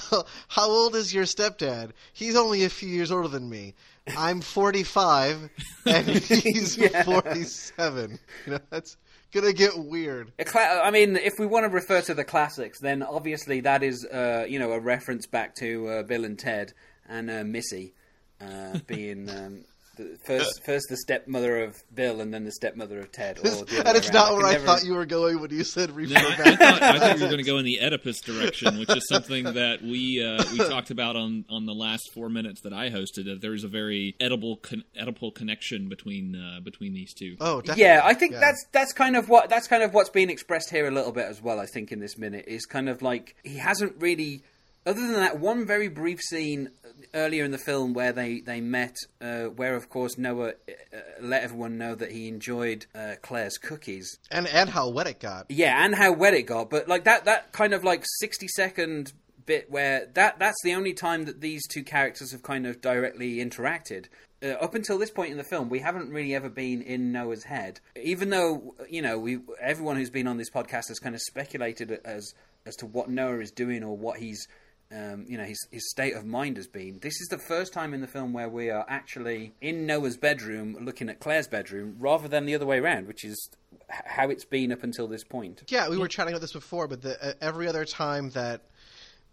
how 0.48 0.70
old 0.70 0.96
is 0.96 1.14
your 1.14 1.26
stepdad? 1.26 1.92
He's 2.14 2.36
only 2.36 2.66
a 2.66 2.70
few 2.70 2.90
years 2.90 3.12
older 3.12 3.30
than 3.30 3.50
me. 3.50 3.76
I'm 4.18 4.42
45, 4.42 5.50
and 5.86 6.08
he's 6.10 6.76
47. 6.76 8.20
You 8.46 8.52
know, 8.52 8.60
that's 8.70 8.98
gonna 9.34 9.54
get 9.54 9.78
weird. 9.78 10.32
I 10.56 10.92
mean, 10.92 11.16
if 11.16 11.40
we 11.40 11.46
want 11.46 11.66
to 11.66 11.70
refer 11.70 12.02
to 12.02 12.14
the 12.14 12.24
classics, 12.24 12.80
then 12.80 13.04
obviously 13.04 13.62
that 13.62 13.84
is, 13.84 14.06
uh, 14.06 14.46
you 14.48 14.60
know, 14.60 14.72
a 14.72 14.80
reference 14.80 15.26
back 15.26 15.56
to 15.56 15.88
uh, 15.88 16.04
Bill 16.04 16.24
and 16.24 16.38
Ted 16.38 16.74
and 17.08 17.30
uh, 17.30 17.44
Missy 17.44 17.94
uh, 18.40 18.78
being 18.88 19.30
um, 19.30 19.66
the 19.96 20.18
first, 20.26 20.64
first 20.66 20.86
the 20.90 20.98
stepmother 20.98 21.64
of 21.64 21.84
Bill 21.94 22.20
and 22.22 22.34
then 22.34 22.44
the 22.46 22.52
stepmother 22.52 23.00
of 23.00 23.12
Ted. 23.12 23.38
Or 23.40 23.44
the 23.44 23.50
other 23.50 23.76
and 23.78 23.86
way 23.86 23.92
it's 23.96 24.08
around. 24.10 24.14
not 24.14 24.28
can 24.30 24.38
where 24.38 24.46
I 24.48 24.52
never- 24.54 24.66
thought 24.66 24.84
you 24.86 24.94
were 24.96 25.06
going 25.06 25.40
when 25.42 25.52
you 25.52 25.64
said 25.64 25.92
refer 25.92 26.16
I 26.18 26.36
back. 26.38 26.60
thought, 26.60 26.82
I 26.82 27.00
thought 27.00 27.18
you 27.18 27.24
were 27.26 27.30
going 27.32 27.44
to 27.44 27.50
go 27.50 27.58
in 27.60 27.66
the 27.66 27.80
Oedipus 27.82 28.22
direction, 28.22 28.80
which 28.80 28.90
is 28.96 29.08
something 29.08 29.44
that 29.54 29.82
we 29.82 30.24
uh, 30.24 30.44
we 30.52 30.58
talked 30.58 30.90
about 30.92 31.16
on, 31.16 31.46
on 31.50 31.66
the 31.66 31.74
last 31.74 32.12
four 32.14 32.30
minutes 32.30 32.62
that 32.62 32.74
I 32.74 32.90
hosted. 32.90 33.26
That 33.26 33.40
there's 33.42 33.64
a 33.64 33.68
very 33.68 34.16
edible 34.20 34.58
con- 34.58 34.84
edible 34.96 35.32
connection 35.32 35.90
between 35.90 36.36
uh, 36.36 36.60
between 36.62 36.94
these 36.94 37.14
two. 37.14 37.36
Oh, 37.40 37.62
definitely. 37.62 37.84
Yeah, 37.84 38.02
I 38.04 38.14
think 38.14 38.34
Yeah. 38.34 38.40
that's 38.40 38.66
that's 38.72 38.94
kind 38.94 39.16
of 39.16 39.30
what 39.30 39.50
that's 39.50 39.68
kind 39.68 39.84
of 39.84 39.94
what's 39.94 40.10
being 40.10 40.30
expressed 40.30 40.70
here 40.70 40.88
a 40.88 40.92
little 40.92 41.12
bit 41.12 41.26
as 41.26 41.42
well. 41.42 41.60
I 41.60 41.66
think 41.66 41.92
in 41.92 42.00
this 42.00 42.18
minute 42.18 42.46
is 42.48 42.66
kind 42.66 42.90
of 42.90 43.02
like 43.02 43.36
he 43.44 43.58
hasn't 43.58 43.96
really, 44.02 44.44
other 44.86 45.02
than 45.02 45.14
that 45.14 45.40
one 45.40 45.66
very 45.66 45.88
brief 45.88 46.20
scene 46.22 46.70
earlier 47.14 47.44
in 47.44 47.52
the 47.52 47.58
film 47.58 47.94
where 47.94 48.12
they 48.12 48.42
they 48.42 48.62
met, 48.62 48.96
uh, 49.22 49.46
where 49.46 49.76
of 49.76 49.90
course 49.90 50.18
Noah 50.18 50.50
uh, 50.50 50.98
let 51.22 51.44
everyone 51.44 51.78
know 51.78 51.96
that 51.96 52.12
he 52.12 52.28
enjoyed 52.28 52.86
uh, 52.96 53.16
Claire's 53.22 53.58
cookies. 53.58 54.18
and 54.32 54.48
and 54.48 54.70
how 54.70 54.90
wet 54.90 55.08
it 55.08 55.20
got. 55.20 55.46
Yeah, 55.50 55.84
and 55.84 55.96
how 55.96 56.12
wet 56.14 56.34
it 56.34 56.44
got, 56.44 56.70
but 56.70 56.88
like 56.88 57.04
that 57.06 57.26
that 57.26 57.52
kind 57.52 57.74
of 57.74 57.84
like 57.84 58.04
sixty 58.20 58.48
second 58.48 59.14
bit 59.46 59.70
where 59.70 60.08
that 60.14 60.40
that's 60.40 60.62
the 60.64 60.74
only 60.74 60.94
time 60.94 61.26
that 61.26 61.42
these 61.42 61.68
two 61.68 61.84
characters 61.84 62.32
have 62.32 62.44
kind 62.44 62.66
of 62.66 62.82
directly 62.82 63.38
interacted. 63.38 64.06
Uh, 64.42 64.48
up 64.60 64.76
until 64.76 64.98
this 64.98 65.12
point 65.12 65.32
in 65.32 65.38
the 65.38 65.44
film, 65.44 65.70
we 65.70 65.80
haven't 65.80 66.10
really 66.10 66.36
ever 66.36 66.50
been 66.50 66.82
in 66.82 67.14
Noah's 67.14 67.46
head, 67.46 67.80
even 68.02 68.30
though 68.30 68.76
you 68.90 69.02
know 69.02 69.18
we 69.18 69.40
everyone 69.62 69.96
who's 69.96 70.10
been 70.10 70.28
on 70.28 70.38
this 70.38 70.50
podcast 70.50 70.90
has 70.90 71.00
kind 71.00 71.16
of 71.16 71.22
speculated 71.22 71.92
as 72.04 72.34
as 72.66 72.76
to 72.78 72.86
what 72.86 73.10
Noah 73.10 73.40
is 73.40 73.52
doing 73.52 73.84
or 73.84 73.96
what 73.96 74.18
he's 74.20 74.48
um, 74.92 75.26
you 75.28 75.38
know 75.38 75.44
his 75.44 75.68
his 75.72 75.90
state 75.90 76.14
of 76.14 76.26
mind 76.26 76.58
has 76.58 76.68
been. 76.68 77.00
This 77.02 77.20
is 77.20 77.28
the 77.30 77.38
first 77.38 77.74
time 77.74 77.94
in 77.94 78.02
the 78.02 78.08
film 78.08 78.34
where 78.34 78.50
we 78.50 78.70
are 78.70 78.86
actually 78.88 79.54
in 79.62 79.86
Noah's 79.86 80.18
bedroom, 80.18 80.78
looking 80.82 81.10
at 81.10 81.20
Claire's 81.20 81.48
bedroom, 81.48 81.96
rather 82.00 82.28
than 82.28 82.46
the 82.46 82.56
other 82.56 82.66
way 82.66 82.80
around, 82.80 83.08
which 83.08 83.24
is 83.24 83.50
how 83.90 84.30
it's 84.30 84.46
been 84.46 84.72
up 84.72 84.84
until 84.84 85.08
this 85.08 85.24
point. 85.24 85.64
Yeah, 85.70 85.90
we 85.90 85.98
were 85.98 86.08
chatting 86.08 86.34
about 86.34 86.42
this 86.42 86.54
before, 86.54 86.88
but 86.88 87.02
the, 87.02 87.24
uh, 87.24 87.34
every 87.42 87.68
other 87.68 87.86
time 87.86 88.30
that 88.32 88.62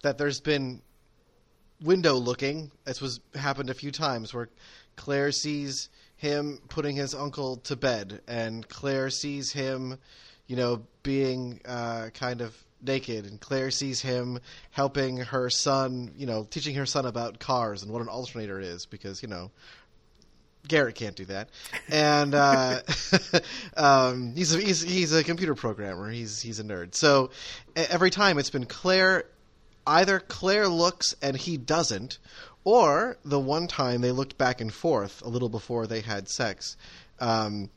that 0.03 0.19
there's 0.19 0.41
been 0.41 0.83
window 1.83 2.15
looking, 2.15 2.71
this 2.85 3.01
was 3.01 3.21
happened 3.35 3.71
a 3.71 3.75
few 3.75 3.91
times 3.91 4.33
where 4.35 4.49
Claire 4.97 5.33
sees 5.33 5.89
him 6.17 6.61
putting 6.69 6.97
his 6.97 7.15
uncle 7.15 7.57
to 7.57 7.77
bed, 7.77 8.21
and 8.29 8.69
Claire 8.69 9.11
sees 9.11 9.53
him, 9.53 9.99
you 10.47 10.57
know, 10.57 10.83
being 11.03 11.61
uh, 11.65 12.11
kind 12.13 12.41
of 12.41 12.55
naked, 12.83 13.27
and 13.27 13.41
Claire 13.41 13.71
sees 13.71 14.01
him 14.01 14.39
helping 14.71 15.19
her 15.19 15.51
son, 15.51 16.13
you 16.17 16.27
know, 16.27 16.47
teaching 16.49 16.75
her 16.77 16.87
son 16.87 17.07
about 17.07 17.39
cars 17.39 17.83
and 17.83 17.93
what 17.93 18.03
an 18.03 18.09
alternator 18.09 18.61
is, 18.61 18.87
because 18.87 19.23
you 19.23 19.29
know. 19.29 19.51
Garrett 20.69 20.95
can't 20.95 21.17
do 21.17 21.25
that, 21.25 21.49
and 21.89 22.35
uh, 22.35 22.81
um, 23.79 24.35
he's, 24.37 24.55
a, 24.55 24.61
he's 24.61 24.83
he's 24.83 25.13
a 25.15 25.25
computer 25.25 25.55
programmer. 25.55 26.11
He's 26.11 26.43
he's 26.43 26.61
a 26.61 26.65
nerd. 26.65 26.95
So 26.95 27.31
every 27.75 28.11
time 28.11 28.39
it's 28.39 28.51
been 28.51 28.67
Claire, 28.67 29.25
either 29.87 30.21
Claire 30.21 30.69
looks 30.69 31.17
and 31.23 31.35
he 31.35 31.57
doesn't, 31.57 32.19
or 32.63 33.17
the 33.25 33.41
one 33.41 33.69
time 33.69 34.01
they 34.01 34.13
looked 34.13 34.37
back 34.37 34.61
and 34.61 34.73
forth 34.73 35.23
a 35.23 35.29
little 35.29 35.49
before 35.49 35.87
they 35.87 36.01
had 36.01 36.29
sex. 36.29 36.77
Um, 37.19 37.71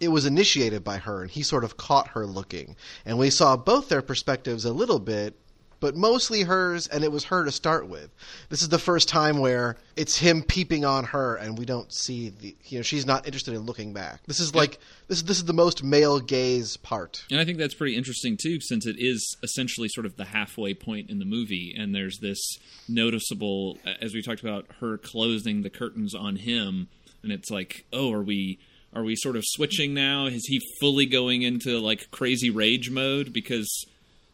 it 0.00 0.08
was 0.08 0.24
initiated 0.24 0.82
by 0.82 0.96
her, 0.96 1.22
and 1.22 1.30
he 1.30 1.42
sort 1.42 1.62
of 1.62 1.76
caught 1.76 2.08
her 2.08 2.26
looking. 2.26 2.74
And 3.04 3.18
we 3.18 3.30
saw 3.30 3.56
both 3.56 3.88
their 3.88 4.02
perspectives 4.02 4.64
a 4.64 4.72
little 4.72 4.98
bit, 4.98 5.36
but 5.78 5.96
mostly 5.96 6.42
hers, 6.42 6.86
and 6.86 7.04
it 7.04 7.12
was 7.12 7.24
her 7.24 7.44
to 7.44 7.50
start 7.50 7.88
with. 7.88 8.10
This 8.48 8.62
is 8.62 8.68
the 8.68 8.78
first 8.78 9.08
time 9.08 9.38
where 9.38 9.76
it's 9.96 10.18
him 10.18 10.42
peeping 10.42 10.84
on 10.84 11.04
her, 11.04 11.36
and 11.36 11.58
we 11.58 11.64
don't 11.64 11.92
see 11.92 12.30
the, 12.30 12.56
you 12.66 12.78
know, 12.78 12.82
she's 12.82 13.06
not 13.06 13.26
interested 13.26 13.54
in 13.54 13.60
looking 13.60 13.92
back. 13.92 14.20
This 14.26 14.40
is 14.40 14.54
like 14.54 14.78
this 15.08 15.18
is 15.18 15.24
this 15.24 15.38
is 15.38 15.44
the 15.46 15.52
most 15.54 15.82
male 15.82 16.20
gaze 16.20 16.76
part. 16.78 17.24
And 17.30 17.40
I 17.40 17.44
think 17.44 17.58
that's 17.58 17.74
pretty 17.74 17.96
interesting 17.96 18.36
too, 18.36 18.60
since 18.60 18.86
it 18.86 18.96
is 18.98 19.36
essentially 19.42 19.88
sort 19.88 20.06
of 20.06 20.16
the 20.16 20.26
halfway 20.26 20.74
point 20.74 21.08
in 21.10 21.18
the 21.18 21.24
movie, 21.24 21.74
and 21.76 21.94
there's 21.94 22.18
this 22.18 22.58
noticeable, 22.88 23.78
as 24.00 24.12
we 24.12 24.22
talked 24.22 24.42
about, 24.42 24.66
her 24.80 24.98
closing 24.98 25.62
the 25.62 25.70
curtains 25.70 26.14
on 26.14 26.36
him, 26.36 26.88
and 27.22 27.32
it's 27.32 27.50
like, 27.50 27.86
oh, 27.92 28.12
are 28.12 28.22
we 28.22 28.58
are 28.94 29.02
we 29.04 29.14
sort 29.16 29.36
of 29.36 29.44
switching 29.46 29.94
now? 29.94 30.26
Is 30.26 30.46
he 30.46 30.60
fully 30.80 31.06
going 31.06 31.42
into 31.42 31.78
like 31.78 32.10
crazy 32.10 32.50
rage 32.50 32.90
mode? 32.90 33.32
Because 33.32 33.84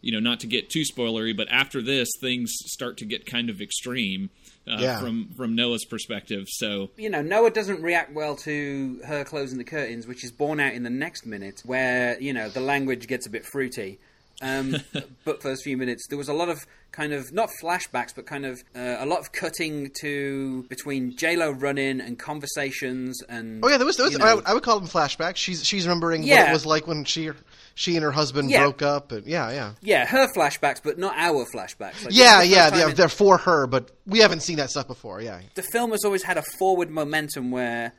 you 0.03 0.13
know, 0.13 0.21
not 0.21 0.41
to 0.41 0.47
get 0.47 0.71
too 0.71 0.83
spoilery, 0.83 1.37
but 1.37 1.49
after 1.51 1.83
this, 1.83 2.09
things 2.21 2.53
start 2.67 2.97
to 2.99 3.05
get 3.05 3.27
kind 3.27 3.51
of 3.51 3.61
extreme 3.61 4.31
uh, 4.69 4.77
Yeah. 4.79 5.01
from 5.01 5.31
from 5.37 5.55
Noah's 5.57 5.85
perspective. 5.85 6.45
So 6.49 6.91
you 6.97 7.11
know, 7.11 7.23
Noah 7.23 7.51
doesn't 7.51 7.83
react 7.83 8.13
well 8.13 8.37
to 8.37 9.01
her 9.07 9.25
closing 9.25 9.59
the 9.59 9.65
curtains, 9.65 10.07
which 10.07 10.23
is 10.25 10.31
borne 10.31 10.61
out 10.61 10.75
in 10.75 10.85
the 10.85 10.91
next 10.91 11.27
minute, 11.27 11.63
where 11.65 12.21
you 12.21 12.33
know 12.33 12.49
the 12.49 12.61
language 12.61 13.07
gets 13.09 13.27
a 13.27 13.31
bit 13.31 13.45
fruity. 13.45 13.99
Um, 14.43 14.77
but 15.25 15.43
first 15.43 15.63
few 15.65 15.77
minutes, 15.77 16.07
there 16.09 16.19
was 16.19 16.29
a 16.29 16.33
lot 16.35 16.49
of 16.49 16.67
kind 16.93 17.13
of 17.13 17.33
not 17.33 17.51
flashbacks, 17.63 18.15
but 18.15 18.27
kind 18.27 18.45
of 18.47 18.59
uh, 18.75 18.97
a 18.99 19.07
lot 19.07 19.19
of 19.21 19.33
cutting 19.33 19.91
to 20.01 20.65
between 20.69 21.17
J 21.17 21.37
Lo 21.37 21.51
running 21.51 22.01
and 22.01 22.19
conversations 22.19 23.23
and. 23.29 23.65
Oh 23.65 23.69
yeah, 23.69 23.77
there 23.77 23.87
was. 23.87 23.97
There 23.97 24.05
was 24.05 24.13
you 24.13 24.19
I, 24.21 24.27
know- 24.29 24.37
would, 24.37 24.47
I 24.47 24.55
would 24.55 24.63
call 24.63 24.79
them 24.79 24.89
flashbacks. 24.89 25.37
She's 25.37 25.65
she's 25.65 25.87
remembering 25.87 26.23
what 26.23 26.31
it 26.49 26.53
was 26.53 26.67
like 26.67 26.87
when 26.87 27.05
she 27.05 27.31
she 27.75 27.97
and 27.97 28.05
her 28.05 28.13
husband 28.13 28.51
Yeah. 28.51 28.61
broke 28.63 28.83
up, 28.83 29.13
and 29.13 29.27
yeah, 29.27 29.51
yeah, 29.51 29.73
yeah, 29.83 30.07
her 30.07 30.27
flashbacks, 30.33 30.81
but 30.83 30.99
not 30.99 31.15
our 31.17 31.45
flashbacks. 31.47 32.05
Like, 32.05 32.11
yeah, 32.15 32.41
the 32.41 32.47
yeah. 32.49 32.71
They're, 32.71 32.89
in- 32.91 32.95
they're 32.95 33.09
for 33.09 33.39
her, 33.39 33.67
but 33.67 33.91
we 34.07 34.19
haven't 34.21 34.41
seen 34.41 34.57
that 34.57 34.71
stuff 34.71 34.87
before. 34.87 35.21
Yeah, 35.21 35.41
the 35.55 35.63
film 35.63 35.91
has 35.93 36.05
always 36.05 36.23
had 36.23 36.39
a 36.39 36.43
forward 36.59 36.91
momentum 36.91 37.51
where 37.51 37.93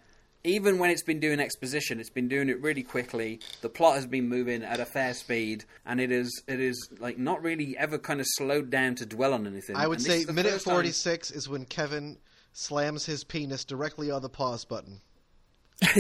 even 0.47 0.79
when 0.79 0.89
it's 0.89 1.03
been 1.03 1.19
doing 1.19 1.39
exposition, 1.39 1.99
it's 1.99 2.09
been 2.09 2.27
doing 2.27 2.49
it 2.49 2.61
really 2.61 2.83
quickly. 2.83 3.39
The 3.61 3.69
plot 3.69 3.95
has 3.95 4.05
been 4.05 4.27
moving 4.29 4.63
at 4.63 4.79
a 4.79 4.85
fair 4.85 5.13
speed, 5.13 5.65
and 5.85 5.99
it 5.99 6.11
is 6.11 6.41
it 6.47 6.59
is 6.59 6.89
like 6.99 7.17
not 7.17 7.43
really 7.43 7.77
ever 7.77 7.97
kind 7.97 8.19
of 8.19 8.25
slowed 8.29 8.69
down 8.69 8.95
to 8.95 9.05
dwell 9.05 9.33
on 9.33 9.45
anything. 9.45 9.75
I 9.75 9.87
would 9.87 10.01
say 10.01 10.25
minute 10.25 10.49
time- 10.51 10.59
forty 10.59 10.91
six 10.91 11.31
is 11.31 11.47
when 11.49 11.65
Kevin 11.65 12.17
slams 12.53 13.05
his 13.05 13.23
penis 13.23 13.65
directly 13.65 14.09
on 14.09 14.21
the 14.21 14.29
pause 14.29 14.65
button, 14.65 15.01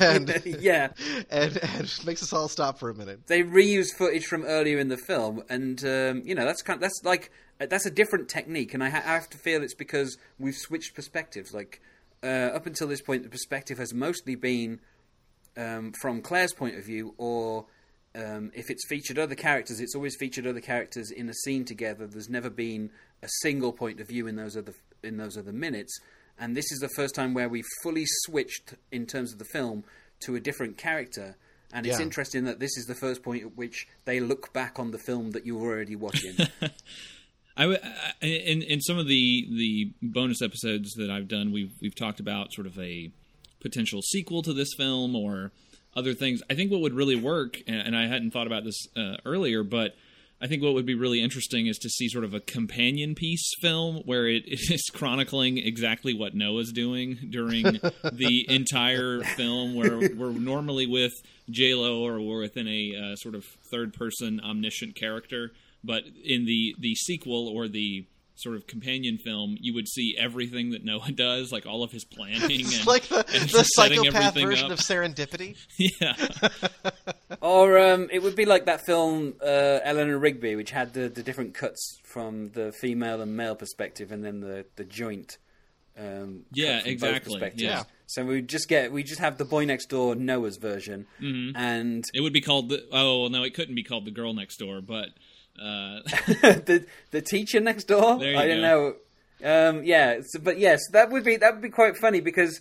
and 0.00 0.42
yeah, 0.60 0.88
and 1.30 1.56
and 1.56 2.00
makes 2.06 2.22
us 2.22 2.32
all 2.32 2.48
stop 2.48 2.78
for 2.78 2.90
a 2.90 2.94
minute. 2.94 3.26
they 3.26 3.42
reuse 3.42 3.88
footage 3.96 4.24
from 4.26 4.44
earlier 4.44 4.78
in 4.78 4.88
the 4.88 4.98
film, 4.98 5.42
and 5.48 5.82
um, 5.84 6.22
you 6.24 6.34
know 6.34 6.44
that's 6.44 6.62
kind 6.62 6.80
that's 6.80 7.00
like 7.04 7.30
that's 7.58 7.86
a 7.86 7.90
different 7.90 8.28
technique, 8.28 8.74
and 8.74 8.84
I, 8.84 8.90
ha- 8.90 9.02
I 9.04 9.14
have 9.14 9.28
to 9.30 9.38
feel 9.38 9.62
it's 9.62 9.74
because 9.74 10.16
we've 10.38 10.54
switched 10.54 10.94
perspectives. 10.94 11.52
Like 11.54 11.80
uh, 12.22 12.26
up 12.54 12.66
until 12.66 12.88
this 12.88 13.00
point, 13.02 13.22
the 13.22 13.28
perspective 13.28 13.78
has 13.78 13.92
mostly 13.94 14.34
been 14.34 14.80
um, 15.56 15.92
from 16.00 16.20
Claire's 16.22 16.52
point 16.52 16.76
of 16.76 16.84
view, 16.84 17.14
or 17.18 17.66
um, 18.14 18.50
if 18.54 18.70
it's 18.70 18.86
featured 18.88 19.18
other 19.18 19.34
characters, 19.34 19.80
it's 19.80 19.94
always 19.94 20.16
featured 20.16 20.46
other 20.46 20.60
characters 20.60 21.10
in 21.10 21.28
a 21.28 21.34
scene 21.34 21.64
together. 21.64 22.06
There's 22.06 22.28
never 22.28 22.50
been 22.50 22.90
a 23.22 23.28
single 23.42 23.72
point 23.72 24.00
of 24.00 24.08
view 24.08 24.26
in 24.26 24.36
those 24.36 24.56
other 24.56 24.74
in 25.02 25.16
those 25.16 25.36
other 25.38 25.52
minutes, 25.52 25.96
and 26.38 26.56
this 26.56 26.70
is 26.72 26.78
the 26.80 26.88
first 26.96 27.14
time 27.14 27.34
where 27.34 27.48
we 27.48 27.62
fully 27.82 28.04
switched 28.24 28.74
in 28.90 29.06
terms 29.06 29.32
of 29.32 29.38
the 29.38 29.44
film 29.46 29.84
to 30.20 30.34
a 30.34 30.40
different 30.40 30.76
character. 30.76 31.36
And 31.72 31.86
it's 31.86 31.98
Yeah. 31.98 32.04
interesting 32.04 32.44
that 32.44 32.60
this 32.60 32.76
is 32.78 32.86
the 32.86 32.94
first 32.94 33.22
point 33.22 33.42
at 33.44 33.54
which 33.56 33.86
they 34.06 34.20
look 34.20 34.52
back 34.54 34.78
on 34.78 34.90
the 34.90 34.98
film 34.98 35.32
that 35.32 35.44
you 35.44 35.56
were 35.56 35.68
already 35.68 35.96
watching. 35.96 36.34
I 37.58 37.62
w- 37.62 37.78
I- 38.22 38.26
in 38.26 38.62
in 38.62 38.80
some 38.80 38.98
of 38.98 39.06
the 39.08 39.46
the 39.50 39.92
bonus 40.00 40.40
episodes 40.40 40.94
that 40.94 41.10
I've 41.10 41.28
done, 41.28 41.52
we've 41.52 41.72
we've 41.82 41.94
talked 41.94 42.20
about 42.20 42.52
sort 42.52 42.66
of 42.66 42.78
a 42.78 43.10
potential 43.60 44.00
sequel 44.00 44.42
to 44.42 44.52
this 44.52 44.70
film 44.76 45.16
or 45.16 45.50
other 45.96 46.14
things. 46.14 46.40
I 46.48 46.54
think 46.54 46.70
what 46.70 46.80
would 46.80 46.94
really 46.94 47.16
work, 47.16 47.60
and 47.66 47.88
and 47.88 47.96
I 47.96 48.06
hadn't 48.06 48.30
thought 48.30 48.46
about 48.46 48.64
this 48.64 48.78
uh, 48.96 49.16
earlier, 49.26 49.64
but 49.64 49.96
I 50.40 50.46
think 50.46 50.62
what 50.62 50.74
would 50.74 50.86
be 50.86 50.94
really 50.94 51.20
interesting 51.20 51.66
is 51.66 51.78
to 51.78 51.88
see 51.88 52.08
sort 52.08 52.22
of 52.22 52.32
a 52.32 52.38
companion 52.38 53.16
piece 53.16 53.50
film 53.60 54.02
where 54.04 54.28
it 54.28 54.44
is 54.46 54.88
chronicling 54.94 55.58
exactly 55.58 56.14
what 56.14 56.34
Noah's 56.36 56.70
doing 56.70 57.18
during 57.30 57.64
the 58.12 58.46
entire 58.48 59.20
film, 59.36 59.74
where 59.74 59.98
we're 60.14 60.30
normally 60.30 60.86
with 60.86 61.12
J 61.50 61.74
Lo 61.74 62.06
or 62.06 62.20
we're 62.20 62.42
within 62.42 62.68
a 62.68 62.94
uh, 62.94 63.16
sort 63.16 63.34
of 63.34 63.44
third 63.72 63.92
person 63.94 64.40
omniscient 64.40 64.94
character, 64.94 65.50
but 65.84 66.02
in 66.24 66.44
the 66.44 66.74
the 66.78 66.94
sequel 66.94 67.48
or 67.48 67.68
the 67.68 68.06
sort 68.34 68.54
of 68.54 68.68
companion 68.68 69.18
film, 69.18 69.56
you 69.60 69.74
would 69.74 69.88
see 69.88 70.14
everything 70.16 70.70
that 70.70 70.84
Noah 70.84 71.10
does, 71.14 71.50
like 71.50 71.66
all 71.66 71.82
of 71.82 71.90
his 71.90 72.04
planning 72.04 72.42
and 72.74 72.86
like 72.86 73.02
the, 73.08 73.24
and 73.34 73.48
the 73.50 73.64
psychopath 73.64 74.34
version 74.34 74.66
up. 74.66 74.72
of 74.72 74.78
serendipity. 74.78 75.56
yeah. 76.00 76.14
Or 77.40 77.78
um, 77.78 78.08
it 78.12 78.22
would 78.22 78.36
be 78.36 78.44
like 78.44 78.66
that 78.66 78.84
film 78.84 79.34
uh, 79.42 79.80
Eleanor 79.82 80.18
Rigby, 80.18 80.56
which 80.56 80.70
had 80.70 80.94
the, 80.94 81.08
the 81.08 81.22
different 81.22 81.54
cuts 81.54 81.98
from 82.04 82.50
the 82.50 82.72
female 82.72 83.20
and 83.20 83.36
male 83.36 83.54
perspective, 83.54 84.10
and 84.12 84.24
then 84.24 84.40
the 84.40 84.66
the 84.76 84.84
joint. 84.84 85.38
Um, 85.98 86.44
Yeah, 86.52 86.76
cut 86.80 86.82
from 86.84 86.98
both 86.98 87.16
exactly, 87.16 87.52
yeah. 87.64 87.82
So 88.06 88.24
we 88.24 88.40
just 88.42 88.68
get 88.68 88.92
we 88.92 89.02
just 89.02 89.20
have 89.20 89.36
the 89.36 89.44
boy 89.44 89.64
next 89.64 89.86
door 89.86 90.14
Noah's 90.14 90.56
version, 90.58 91.06
Mm-hmm. 91.20 91.56
and 91.56 92.04
It 92.14 92.20
would 92.20 92.32
be 92.32 92.40
called 92.40 92.68
the 92.68 92.84
oh 92.92 93.22
well, 93.22 93.30
no, 93.30 93.42
it 93.42 93.54
couldn't 93.54 93.74
be 93.74 93.82
called 93.84 94.04
the 94.04 94.10
girl 94.12 94.32
next 94.32 94.58
door, 94.58 94.80
but 94.80 95.08
uh, 95.60 96.00
the 96.04 96.86
the 97.10 97.22
teacher 97.22 97.60
next 97.60 97.84
door. 97.84 98.22
I 98.22 98.46
don't 98.46 98.62
know. 98.62 98.94
Um, 99.42 99.84
yeah, 99.84 100.20
so, 100.24 100.40
but 100.40 100.58
yes, 100.58 100.80
that 100.92 101.10
would 101.10 101.24
be 101.24 101.36
that 101.36 101.54
would 101.54 101.62
be 101.62 101.70
quite 101.70 101.96
funny 101.96 102.20
because 102.20 102.60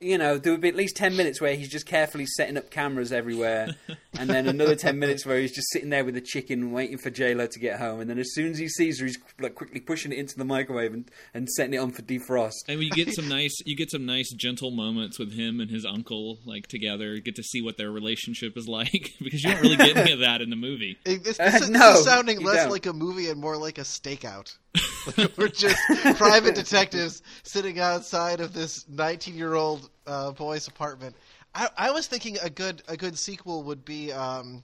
you 0.00 0.16
know 0.18 0.38
there 0.38 0.52
would 0.52 0.60
be 0.60 0.68
at 0.68 0.76
least 0.76 0.96
ten 0.96 1.16
minutes 1.16 1.40
where 1.40 1.54
he's 1.54 1.68
just 1.68 1.86
carefully 1.86 2.26
setting 2.26 2.56
up 2.56 2.70
cameras 2.70 3.12
everywhere, 3.12 3.74
and 4.18 4.30
then 4.30 4.46
another 4.46 4.74
ten 4.76 4.98
minutes 5.00 5.24
where 5.26 5.38
he's 5.38 5.52
just 5.52 5.68
sitting 5.72 5.90
there 5.90 6.04
with 6.04 6.14
the 6.14 6.20
chicken 6.20 6.72
waiting 6.72 6.98
for 6.98 7.10
J 7.10 7.34
Lo 7.34 7.46
to 7.46 7.58
get 7.58 7.78
home, 7.78 8.00
and 8.00 8.08
then 8.08 8.18
as 8.18 8.32
soon 8.32 8.52
as 8.52 8.58
he 8.58 8.68
sees 8.68 9.00
her, 9.00 9.06
he's 9.06 9.18
like 9.40 9.54
quickly 9.54 9.80
pushing 9.80 10.12
it 10.12 10.18
into 10.18 10.36
the 10.36 10.44
microwave 10.44 10.92
and, 10.94 11.10
and 11.34 11.48
setting 11.50 11.74
it 11.74 11.78
on 11.78 11.90
for 11.90 12.02
defrost. 12.02 12.52
and 12.68 12.82
you 12.82 12.90
get 12.90 13.12
some 13.14 13.28
nice 13.28 13.56
you 13.66 13.76
get 13.76 13.90
some 13.90 14.06
nice 14.06 14.30
gentle 14.32 14.70
moments 14.70 15.18
with 15.18 15.32
him 15.32 15.60
and 15.60 15.70
his 15.70 15.84
uncle 15.84 16.38
like 16.44 16.66
together. 16.66 17.14
You 17.14 17.20
get 17.20 17.36
to 17.36 17.42
see 17.42 17.60
what 17.62 17.76
their 17.76 17.90
relationship 17.90 18.56
is 18.56 18.66
like 18.68 19.14
because 19.20 19.42
you 19.42 19.50
don't 19.52 19.62
really 19.62 19.76
get 19.76 19.96
any 19.96 20.12
of 20.12 20.20
that 20.20 20.40
in 20.40 20.50
the 20.50 20.56
movie. 20.56 20.96
It- 21.04 21.24
This, 21.24 21.40
Uh, 21.40 21.50
is, 21.54 21.68
no, 21.70 21.90
this 21.90 21.98
is 22.00 22.04
sounding 22.04 22.40
less 22.42 22.62
don't. 22.62 22.70
like 22.70 22.86
a 22.86 22.92
movie 22.92 23.28
and 23.28 23.40
more 23.40 23.56
like 23.56 23.78
a 23.78 23.82
stakeout. 23.82 24.56
We're 25.36 25.48
just 25.48 25.78
private 26.16 26.54
detectives 26.54 27.22
sitting 27.42 27.78
outside 27.78 28.40
of 28.40 28.52
this 28.52 28.84
19-year-old 28.84 29.90
uh, 30.06 30.32
boy's 30.32 30.68
apartment. 30.68 31.16
I, 31.54 31.68
I 31.76 31.90
was 31.90 32.06
thinking 32.06 32.36
a 32.42 32.50
good 32.50 32.82
a 32.88 32.96
good 32.96 33.18
sequel 33.18 33.64
would 33.64 33.84
be 33.84 34.12
um, 34.12 34.62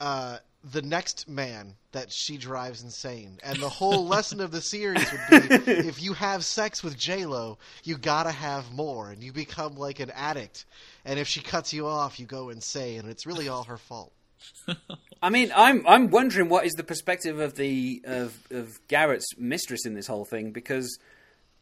uh, 0.00 0.38
the 0.72 0.82
next 0.82 1.28
man 1.28 1.74
that 1.92 2.10
she 2.10 2.36
drives 2.36 2.82
insane, 2.82 3.38
and 3.42 3.58
the 3.58 3.68
whole 3.68 4.06
lesson 4.14 4.40
of 4.40 4.50
the 4.50 4.60
series 4.60 5.06
would 5.10 5.48
be 5.48 5.54
if 5.72 6.02
you 6.02 6.12
have 6.14 6.44
sex 6.44 6.82
with 6.82 6.96
J 6.96 7.26
Lo, 7.26 7.58
you 7.82 7.96
gotta 7.96 8.30
have 8.30 8.72
more, 8.72 9.10
and 9.10 9.22
you 9.22 9.32
become 9.32 9.76
like 9.76 10.00
an 10.00 10.10
addict. 10.10 10.64
And 11.04 11.18
if 11.18 11.28
she 11.28 11.40
cuts 11.40 11.72
you 11.72 11.86
off, 11.86 12.18
you 12.18 12.26
go 12.26 12.50
insane, 12.50 13.00
and 13.00 13.10
it's 13.10 13.26
really 13.26 13.48
all 13.48 13.64
her 13.64 13.78
fault. 13.78 14.12
I 15.22 15.30
mean, 15.30 15.50
I'm 15.54 15.86
I'm 15.86 16.10
wondering 16.10 16.48
what 16.48 16.66
is 16.66 16.72
the 16.74 16.84
perspective 16.84 17.38
of 17.38 17.56
the 17.56 18.02
of, 18.04 18.38
of 18.50 18.78
Garrett's 18.88 19.26
mistress 19.38 19.86
in 19.86 19.94
this 19.94 20.06
whole 20.06 20.24
thing 20.24 20.50
because, 20.50 20.98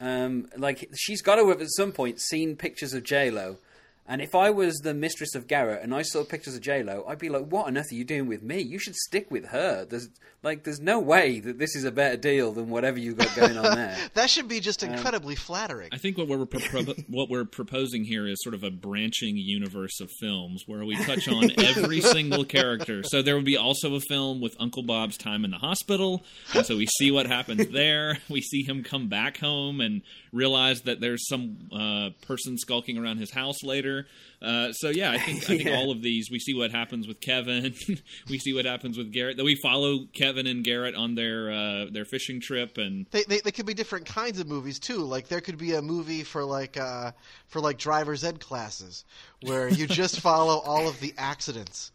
um, 0.00 0.48
like, 0.56 0.88
she's 0.96 1.22
got 1.22 1.36
to 1.36 1.48
have 1.48 1.60
at 1.60 1.70
some 1.70 1.92
point 1.92 2.20
seen 2.20 2.56
pictures 2.56 2.92
of 2.92 3.04
J 3.04 3.30
Lo, 3.30 3.58
And 4.06 4.21
if 4.21 4.35
I 4.35 4.50
was 4.50 4.78
the 4.78 4.94
mistress 4.94 5.35
of 5.35 5.47
Garrett 5.47 5.82
and 5.82 5.94
I 5.94 6.02
saw 6.02 6.25
pictures 6.25 6.56
of 6.56 6.61
J 6.61 6.82
Lo, 6.82 7.04
I'd 7.06 7.18
be 7.18 7.28
like, 7.28 7.47
"What 7.47 7.66
on 7.66 7.78
earth 7.78 7.92
are 7.92 7.94
you 7.94 8.04
doing 8.04 8.26
with 8.26 8.42
me? 8.42 8.61
You 8.61 8.78
should 8.78 8.97
stick 8.97 9.30
with 9.30 9.47
her." 9.47 9.85
There's 9.85 10.09
like, 10.42 10.64
there's 10.64 10.80
no 10.80 10.99
way 10.99 11.38
that 11.38 11.59
this 11.59 11.76
is 11.76 11.85
a 11.85 11.92
better 11.92 12.16
deal 12.16 12.50
than 12.52 12.68
whatever 12.68 12.99
you 12.99 13.14
got 13.14 13.35
going 13.37 13.56
on 13.56 13.76
there. 13.76 13.97
That 14.14 14.28
should 14.28 14.49
be 14.49 14.61
just 14.61 14.82
incredibly 14.82 15.37
flattering. 15.37 15.88
I 15.92 15.99
think 15.99 16.18
what 16.18 16.28
we're 16.28 16.44
pro- 16.44 16.82
what 17.09 17.30
we're 17.30 17.44
proposing 17.44 18.04
here 18.04 18.26
is 18.26 18.38
sort 18.42 18.54
of 18.54 18.62
a 18.64 18.71
branching 18.71 19.37
universe 19.37 20.00
of 20.00 20.11
films 20.21 20.64
where 20.66 20.85
we 20.85 20.97
touch 20.97 21.28
on 21.28 21.50
every 21.59 22.00
single 22.00 22.44
character. 22.44 23.02
So 23.04 23.23
there 23.23 23.37
would 23.37 23.44
be 23.44 23.56
also 23.56 23.94
a 23.94 24.00
film 24.00 24.40
with 24.40 24.56
Uncle 24.59 24.82
Bob's 24.82 25.16
time 25.16 25.44
in 25.44 25.50
the 25.50 25.59
hospital, 25.59 26.25
and 26.54 26.66
so 26.66 26.76
we 26.76 26.87
see 26.87 27.11
what 27.11 27.26
happens 27.26 27.68
there. 27.68 28.18
We 28.28 28.40
see 28.40 28.62
him 28.62 28.82
come 28.82 29.09
back 29.09 29.38
home 29.38 29.80
and 29.80 30.02
realize 30.32 30.82
that 30.82 31.00
there's 31.00 31.26
some 31.28 31.68
uh, 31.73 32.11
person 32.26 32.59
skulking 32.59 32.99
around 32.99 33.18
his 33.18 33.30
house 33.30 33.62
later. 33.62 33.91
Uh, 34.40 34.72
so 34.72 34.88
yeah, 34.90 35.12
I 35.12 35.18
think 35.18 35.38
I 35.44 35.46
think 35.46 35.64
Yeah. 35.66 35.76
all 35.76 35.90
of 35.90 36.02
these 36.02 36.30
we 36.30 36.38
see 36.38 36.54
what 36.54 36.70
happens 36.72 37.06
with 37.06 37.20
Kevin, 37.20 37.75
we 38.28 38.38
see 38.38 38.52
what 38.52 38.64
happens 38.64 38.99
with 38.99 39.12
Garrett. 39.12 39.37
That 39.37 39.44
we 39.44 39.54
follow 39.56 40.06
Kevin 40.12 40.46
and 40.46 40.64
Garrett 40.64 40.94
on 40.94 41.14
their 41.14 41.50
uh, 41.52 41.87
their 41.90 42.04
fishing 42.04 42.40
trip, 42.40 42.78
and 42.78 43.06
They, 43.11 43.22
they, 43.25 43.40
they 43.40 43.52
could 43.52 43.66
be 43.66 43.75
different 43.75 44.06
kinds 44.06 44.40
of 44.40 44.49
movies 44.49 44.78
too. 44.78 44.99
Like 44.99 45.28
there 45.28 45.40
could 45.40 45.58
be 45.58 45.75
a 45.75 45.82
movie 45.82 46.25
for 46.25 46.44
like 46.44 46.76
uh, 46.76 47.12
for 47.46 47.61
like 47.61 47.78
driver's 47.78 48.25
ed 48.25 48.40
classes 48.40 49.04
where 49.42 49.68
you 49.68 49.87
just 49.87 50.20
follow 50.28 50.58
all 50.58 50.88
of 50.88 50.99
the 51.00 51.14
accidents 51.18 51.92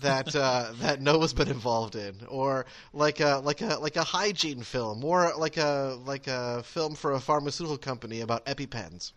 that 0.00 0.34
uh, 0.34 0.72
that 0.80 1.00
Noah's 1.00 1.32
been 1.34 1.48
involved 1.48 1.94
in, 1.96 2.14
or 2.28 2.66
like 2.92 3.20
a 3.20 3.40
like 3.44 3.60
a 3.60 3.76
like 3.78 3.96
a 3.96 4.02
hygiene 4.02 4.62
film, 4.62 5.04
or 5.04 5.32
like 5.38 5.56
a 5.56 5.98
like 6.04 6.26
a 6.26 6.62
film 6.64 6.94
for 6.94 7.12
a 7.12 7.20
pharmaceutical 7.20 7.78
company 7.78 8.20
about 8.20 8.44
EpiPens. 8.46 9.12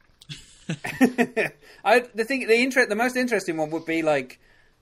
I 1.83 2.00
the 2.13 2.25
thing 2.25 2.47
the 2.47 2.62
inter- 2.62 2.86
the 2.86 2.95
most 2.95 3.15
interesting 3.15 3.57
one 3.57 3.69
would 3.71 3.86
be 3.86 4.01
like 4.01 4.39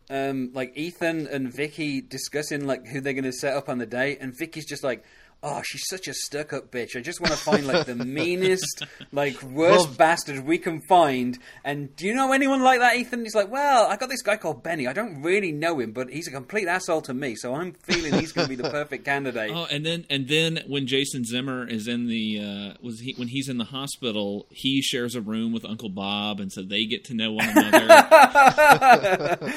um 0.09 0.51
like 0.53 0.75
Ethan 0.75 1.27
and 1.27 1.53
Vicky 1.53 2.01
discussing 2.01 2.65
like 2.65 2.87
who 2.87 3.01
they're 3.01 3.13
going 3.13 3.23
to 3.23 3.31
set 3.31 3.55
up 3.55 3.69
on 3.69 3.77
the 3.77 3.85
date 3.85 4.17
and 4.21 4.37
Vicky's 4.37 4.65
just 4.65 4.83
like 4.83 5.03
oh 5.47 5.61
she's 5.63 5.83
such 5.87 6.07
a 6.07 6.13
stuck 6.13 6.51
up 6.53 6.71
bitch. 6.71 6.97
I 6.97 7.01
just 7.01 7.21
want 7.21 7.31
to 7.31 7.37
find 7.39 7.67
like 7.67 7.85
the 7.85 7.95
meanest 8.19 8.83
like 9.11 9.41
worst 9.43 9.87
Well- 9.87 9.95
bastard 9.97 10.43
we 10.45 10.57
can 10.57 10.81
find. 10.89 11.37
And 11.63 11.95
do 11.95 12.05
you 12.07 12.13
know 12.15 12.33
anyone 12.33 12.63
like 12.63 12.79
that 12.79 12.95
Ethan? 12.95 13.23
He's 13.23 13.35
like 13.35 13.51
well 13.51 13.85
I 13.87 13.95
got 13.95 14.09
this 14.09 14.21
guy 14.23 14.37
called 14.37 14.63
Benny. 14.63 14.87
I 14.87 14.93
don't 14.93 15.21
really 15.21 15.51
know 15.51 15.79
him 15.79 15.91
but 15.91 16.09
he's 16.09 16.27
a 16.27 16.31
complete 16.31 16.67
asshole 16.67 17.01
to 17.03 17.13
me 17.13 17.35
so 17.35 17.53
I'm 17.53 17.73
feeling 17.73 18.13
he's 18.13 18.31
going 18.31 18.47
to 18.47 18.49
be 18.49 18.61
the 18.61 18.69
perfect 18.69 19.05
candidate. 19.05 19.51
Oh, 19.55 19.67
and 19.71 19.85
then 19.85 20.05
and 20.09 20.27
then 20.27 20.63
when 20.67 20.87
Jason 20.87 21.23
Zimmer 21.23 21.67
is 21.67 21.87
in 21.87 22.07
the 22.07 22.39
uh, 22.41 22.73
was 22.81 22.99
he 22.99 23.13
when 23.17 23.27
he's 23.27 23.47
in 23.47 23.57
the 23.57 23.63
hospital, 23.63 24.47
he 24.49 24.81
shares 24.81 25.15
a 25.15 25.21
room 25.21 25.53
with 25.53 25.63
Uncle 25.63 25.89
Bob, 25.89 26.39
and 26.39 26.51
so 26.51 26.61
they 26.63 26.85
get 26.85 27.05
to 27.05 27.13
know 27.13 27.31
one 27.33 27.47
another. 27.55 29.37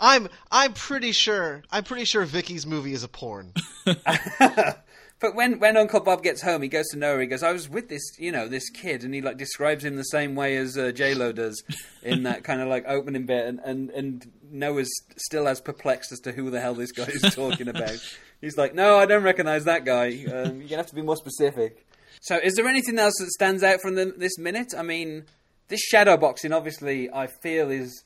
I'm 0.00 0.28
I'm 0.50 0.72
pretty 0.72 1.12
sure 1.12 1.62
I'm 1.70 1.84
pretty 1.84 2.04
sure 2.04 2.24
Vicky's 2.24 2.66
movie 2.66 2.92
is 2.92 3.04
a 3.04 3.08
porn. 3.08 3.52
But 5.20 5.34
when, 5.34 5.58
when 5.58 5.76
Uncle 5.76 6.00
Bob 6.00 6.22
gets 6.22 6.42
home, 6.42 6.62
he 6.62 6.68
goes 6.68 6.86
to 6.88 6.98
Noah. 6.98 7.20
He 7.20 7.26
goes, 7.26 7.42
"I 7.42 7.52
was 7.52 7.68
with 7.68 7.88
this, 7.88 8.02
you 8.18 8.30
know, 8.30 8.46
this 8.46 8.70
kid," 8.70 9.02
and 9.02 9.12
he 9.12 9.20
like 9.20 9.36
describes 9.36 9.84
him 9.84 9.96
the 9.96 10.04
same 10.04 10.36
way 10.36 10.56
as 10.56 10.78
uh, 10.78 10.92
J 10.92 11.14
Lo 11.14 11.32
does 11.32 11.62
in 12.02 12.22
that 12.22 12.44
kind 12.44 12.60
of 12.60 12.68
like 12.68 12.84
opening 12.86 13.26
bit. 13.26 13.46
And, 13.46 13.58
and 13.60 13.90
and 13.90 14.30
Noah's 14.50 14.90
still 15.16 15.48
as 15.48 15.60
perplexed 15.60 16.12
as 16.12 16.20
to 16.20 16.32
who 16.32 16.50
the 16.50 16.60
hell 16.60 16.74
this 16.74 16.92
guy 16.92 17.06
is 17.06 17.34
talking 17.34 17.66
about. 17.68 17.98
He's 18.40 18.56
like, 18.56 18.74
"No, 18.74 18.96
I 18.96 19.06
don't 19.06 19.24
recognize 19.24 19.64
that 19.64 19.84
guy. 19.84 20.08
Um, 20.32 20.60
you're 20.60 20.68
gonna 20.68 20.76
have 20.76 20.86
to 20.86 20.94
be 20.94 21.02
more 21.02 21.16
specific." 21.16 21.84
So, 22.20 22.36
is 22.36 22.54
there 22.54 22.66
anything 22.66 22.98
else 22.98 23.14
that 23.18 23.30
stands 23.30 23.62
out 23.62 23.80
from 23.80 23.96
the, 23.96 24.06
this 24.16 24.38
minute? 24.38 24.72
I 24.76 24.82
mean, 24.82 25.24
this 25.68 25.80
shadow 25.80 26.16
boxing, 26.16 26.52
obviously, 26.52 27.10
I 27.12 27.26
feel 27.26 27.70
is 27.70 28.04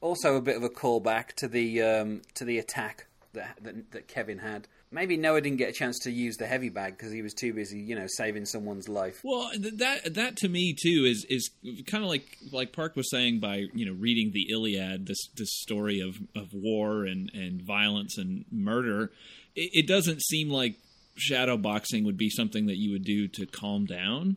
also 0.00 0.36
a 0.36 0.40
bit 0.40 0.56
of 0.56 0.62
a 0.62 0.68
callback 0.68 1.34
to 1.38 1.48
the 1.48 1.82
um, 1.82 2.22
to 2.34 2.44
the 2.44 2.58
attack 2.58 3.06
that, 3.32 3.58
that 3.62 3.90
that 3.90 4.08
Kevin 4.08 4.38
had. 4.38 4.68
Maybe 4.92 5.16
Noah 5.16 5.40
didn't 5.40 5.58
get 5.58 5.70
a 5.70 5.72
chance 5.72 5.98
to 6.00 6.10
use 6.10 6.36
the 6.36 6.46
heavy 6.46 6.68
bag 6.68 6.96
because 6.96 7.12
he 7.12 7.22
was 7.22 7.32
too 7.32 7.52
busy, 7.54 7.78
you 7.78 7.94
know, 7.94 8.06
saving 8.06 8.44
someone's 8.44 8.88
life. 8.88 9.20
well, 9.24 9.50
that 9.58 10.14
that 10.14 10.36
to 10.38 10.48
me 10.48 10.74
too 10.80 11.04
is 11.06 11.26
is 11.28 11.50
kind 11.86 12.04
of 12.04 12.10
like 12.10 12.36
like 12.52 12.72
Park 12.72 12.94
was 12.94 13.10
saying 13.10 13.40
by 13.40 13.64
you 13.74 13.86
know 13.86 13.92
reading 13.92 14.32
the 14.32 14.48
Iliad, 14.52 15.06
this 15.06 15.28
this 15.36 15.50
story 15.60 16.00
of 16.00 16.16
of 16.36 16.52
war 16.52 17.04
and 17.04 17.30
and 17.34 17.62
violence 17.62 18.18
and 18.18 18.44
murder. 18.52 19.10
It, 19.56 19.70
it 19.72 19.86
doesn't 19.86 20.22
seem 20.22 20.50
like 20.50 20.76
shadow 21.14 21.56
boxing 21.56 22.04
would 22.04 22.16
be 22.16 22.30
something 22.30 22.66
that 22.66 22.76
you 22.76 22.92
would 22.92 23.04
do 23.04 23.28
to 23.28 23.46
calm 23.46 23.86
down. 23.86 24.36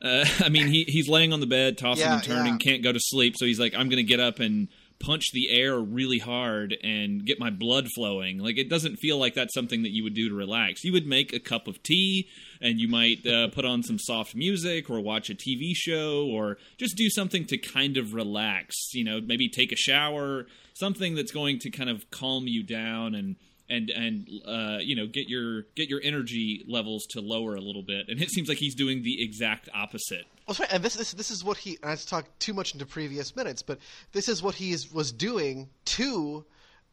Uh, 0.00 0.24
I 0.40 0.48
mean, 0.48 0.68
he 0.68 0.84
he's 0.84 1.08
laying 1.08 1.32
on 1.32 1.40
the 1.40 1.46
bed, 1.46 1.76
tossing 1.78 2.04
Yeah, 2.04 2.14
and 2.14 2.22
turning, 2.24 2.52
yeah. 2.54 2.58
can't 2.58 2.82
go 2.82 2.92
to 2.92 3.00
sleep. 3.00 3.34
So 3.36 3.46
he's 3.46 3.58
like, 3.60 3.74
I'm 3.74 3.88
going 3.88 3.96
to 3.96 4.02
get 4.04 4.20
up 4.20 4.38
and 4.40 4.68
punch 5.00 5.32
the 5.32 5.50
air 5.50 5.78
really 5.78 6.18
hard 6.18 6.76
and 6.82 7.24
get 7.24 7.38
my 7.38 7.50
blood 7.50 7.88
flowing. 7.94 8.38
Like 8.38 8.58
it 8.58 8.68
doesn't 8.68 8.96
feel 8.96 9.18
like 9.18 9.34
that's 9.34 9.54
something 9.54 9.82
that 9.82 9.92
you 9.92 10.02
would 10.02 10.14
do 10.14 10.28
to 10.28 10.34
relax. 10.34 10.84
You 10.84 10.92
would 10.92 11.06
make 11.06 11.32
a 11.32 11.40
cup 11.40 11.68
of 11.68 11.82
tea 11.82 12.28
and 12.60 12.80
you 12.80 12.88
might 12.88 13.26
uh, 13.26 13.48
put 13.48 13.64
on 13.64 13.82
some 13.82 13.98
soft 13.98 14.34
music 14.34 14.90
or 14.90 15.00
watch 15.00 15.30
a 15.30 15.34
TV 15.34 15.72
show 15.74 16.26
or 16.26 16.58
just 16.78 16.96
do 16.96 17.08
something 17.10 17.46
to 17.46 17.58
kind 17.58 17.96
of 17.96 18.14
relax. 18.14 18.92
You 18.92 19.04
know, 19.04 19.20
maybe 19.20 19.48
take 19.48 19.72
a 19.72 19.76
shower, 19.76 20.46
something 20.74 21.14
that's 21.14 21.32
going 21.32 21.60
to 21.60 21.70
kind 21.70 21.90
of 21.90 22.10
calm 22.10 22.44
you 22.46 22.62
down 22.62 23.14
and 23.14 23.36
and 23.68 23.90
and 23.90 24.28
uh, 24.46 24.78
you 24.80 24.96
know 24.96 25.06
get 25.06 25.28
your 25.28 25.62
get 25.74 25.88
your 25.88 26.00
energy 26.02 26.64
levels 26.68 27.06
to 27.06 27.20
lower 27.20 27.54
a 27.54 27.60
little 27.60 27.82
bit. 27.82 28.08
And 28.08 28.20
it 28.20 28.30
seems 28.30 28.48
like 28.48 28.58
he's 28.58 28.74
doing 28.74 29.02
the 29.02 29.22
exact 29.22 29.68
opposite. 29.74 30.26
Well, 30.46 30.56
right. 30.60 30.72
And 30.72 30.82
this, 30.82 30.94
this 30.94 31.12
this 31.12 31.30
is 31.30 31.44
what 31.44 31.58
he. 31.58 31.78
I 31.82 31.94
talked 31.96 32.40
too 32.40 32.54
much 32.54 32.72
into 32.72 32.86
previous 32.86 33.36
minutes, 33.36 33.62
but 33.62 33.78
this 34.12 34.28
is 34.28 34.42
what 34.42 34.54
he 34.54 34.72
is, 34.72 34.92
was 34.92 35.12
doing 35.12 35.68
to 35.86 36.44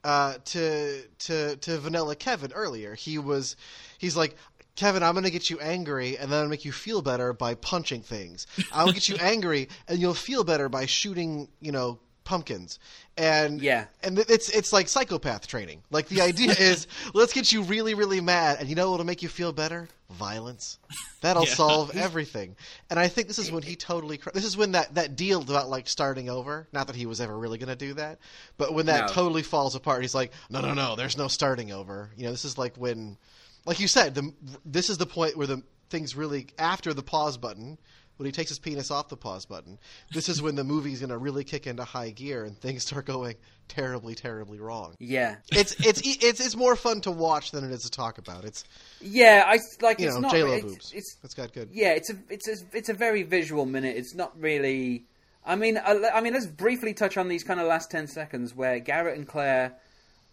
uh, 0.04 0.36
to 0.46 1.04
to 1.20 1.56
to 1.56 1.78
Vanilla 1.80 2.16
Kevin 2.16 2.52
earlier. 2.54 2.96
He 2.96 3.18
was 3.18 3.56
he's 3.98 4.16
like. 4.16 4.36
Kevin, 4.76 5.04
I'm 5.04 5.14
going 5.14 5.24
to 5.24 5.32
get 5.32 5.50
you 5.50 5.58
angry, 5.62 6.18
and 6.18 6.30
then 6.30 6.44
I'll 6.44 6.50
make 6.50 6.66
you 6.66 6.74
feel 6.74 7.02
better 7.02 7.32
by 7.32 7.56
punching 7.56 8.02
things. 8.02 8.46
I'll 8.74 8.92
get 8.92 9.08
you 9.08 9.16
angry, 9.22 9.70
and 9.88 10.00
you'll 10.00 10.14
feel 10.14 10.44
better 10.44 10.68
by 10.68 10.86
shooting, 10.86 11.48
you 11.62 11.72
know, 11.72 12.00
pumpkins. 12.26 12.80
And 13.18 13.62
Yeah. 13.62 13.86
and 14.04 14.20
it's 14.20 14.50
it's 14.50 14.74
like 14.74 14.90
psychopath 14.90 15.48
training. 15.48 15.82
Like 15.90 16.10
the 16.10 16.20
idea 16.22 16.52
is, 16.60 16.88
let's 17.14 17.32
get 17.32 17.54
you 17.54 17.62
really 17.62 17.94
really 17.94 18.20
mad, 18.20 18.58
and 18.60 18.68
you 18.68 18.76
know 18.76 18.92
what'll 18.92 19.06
make 19.06 19.24
you 19.24 19.30
feel 19.30 19.54
better? 19.54 19.88
Violence. 20.10 20.78
That'll 21.22 21.46
Yeah. 21.46 21.54
solve 21.54 21.92
everything. 21.96 22.58
And 22.90 23.00
I 23.00 23.08
think 23.08 23.28
this 23.28 23.40
is 23.40 23.52
when 23.52 23.64
he 23.64 23.76
totally. 23.78 24.18
cr- 24.18 24.32
This 24.34 24.44
is 24.44 24.58
when 24.58 24.74
that 24.74 24.96
that 24.96 25.16
deal 25.16 25.42
about 25.42 25.70
like 25.70 25.88
starting 25.88 26.30
over. 26.30 26.68
Not 26.74 26.88
that 26.88 26.96
he 26.98 27.06
was 27.06 27.22
ever 27.22 27.38
really 27.38 27.58
going 27.58 27.70
to 27.70 27.76
do 27.76 27.94
that, 27.94 28.20
but 28.58 28.74
when 28.74 28.88
that 28.88 29.08
No. 29.08 29.14
totally 29.14 29.44
falls 29.44 29.76
apart, 29.76 30.02
he's 30.02 30.16
like, 30.16 30.34
no, 30.50 30.60
no, 30.60 30.74
no. 30.74 30.96
There's 30.98 31.18
no 31.18 31.28
starting 31.30 31.72
over. 31.72 32.10
You 32.18 32.26
know, 32.26 32.32
this 32.32 32.44
is 32.44 32.58
like 32.58 32.76
when, 32.76 33.18
like 33.66 33.80
you 33.80 33.88
said, 33.88 34.14
the 34.16 34.34
this 34.66 34.90
is 34.90 34.98
the 34.98 35.06
point 35.06 35.38
where 35.38 35.48
the 35.48 35.64
things 35.90 36.16
really 36.16 36.48
after 36.60 36.94
the 36.94 37.04
pause 37.04 37.38
button. 37.38 37.78
When 38.18 38.26
he 38.26 38.32
takes 38.32 38.50
his 38.50 38.60
penis 38.60 38.92
off 38.92 39.10
the 39.10 39.18
pause 39.18 39.46
button, 39.46 39.78
this 40.14 40.30
is 40.30 40.42
when 40.42 40.56
the 40.56 40.64
movie's 40.64 41.00
going 41.02 41.10
to 41.10 41.18
really 41.18 41.44
kick 41.44 41.68
into 41.68 41.84
high 41.84 42.12
gear 42.12 42.46
and 42.46 42.58
things 42.58 42.84
start 42.84 43.06
going 43.06 43.36
terribly, 43.68 44.16
terribly 44.16 44.60
wrong. 44.60 44.96
Yeah, 45.00 45.36
It's 45.52 45.74
it's 45.86 46.02
it's 46.06 46.40
it's 46.40 46.56
more 46.56 46.76
fun 46.76 47.02
to 47.02 47.12
watch 47.12 47.52
than 47.52 47.64
it 47.66 47.72
is 47.72 47.84
to 47.84 47.92
talk 47.92 48.18
about. 48.18 48.46
It's 48.46 48.64
yeah. 49.02 49.44
I 49.46 49.60
like 49.82 50.00
you 50.00 50.08
it's 50.08 50.16
know 50.16 50.22
not. 50.22 50.32
J 50.32 50.44
Lo 50.44 50.54
it's, 50.54 50.64
boobs. 50.64 50.94
It's 50.94 51.16
That's 51.22 51.34
got 51.34 51.52
good. 51.54 51.70
yeah. 51.72 51.90
It's 51.92 52.10
a 52.10 52.16
it's 52.30 52.48
a 52.48 52.56
it's 52.78 52.90
a 52.90 52.94
very 52.94 53.24
visual 53.24 53.66
minute. 53.66 53.98
It's 53.98 54.16
not 54.16 54.40
really. 54.40 55.06
I 55.46 55.56
mean, 55.56 55.78
uh, 55.78 55.82
I, 56.14 56.18
I 56.18 56.22
mean, 56.22 56.34
let's 56.34 56.48
briefly 56.48 56.94
touch 56.94 57.18
on 57.18 57.28
these 57.28 57.44
kind 57.44 57.60
of 57.60 57.68
last 57.68 57.92
ten 57.92 58.08
seconds 58.08 58.56
where 58.56 58.80
Garrett 58.80 59.18
and 59.18 59.28
Claire 59.28 59.74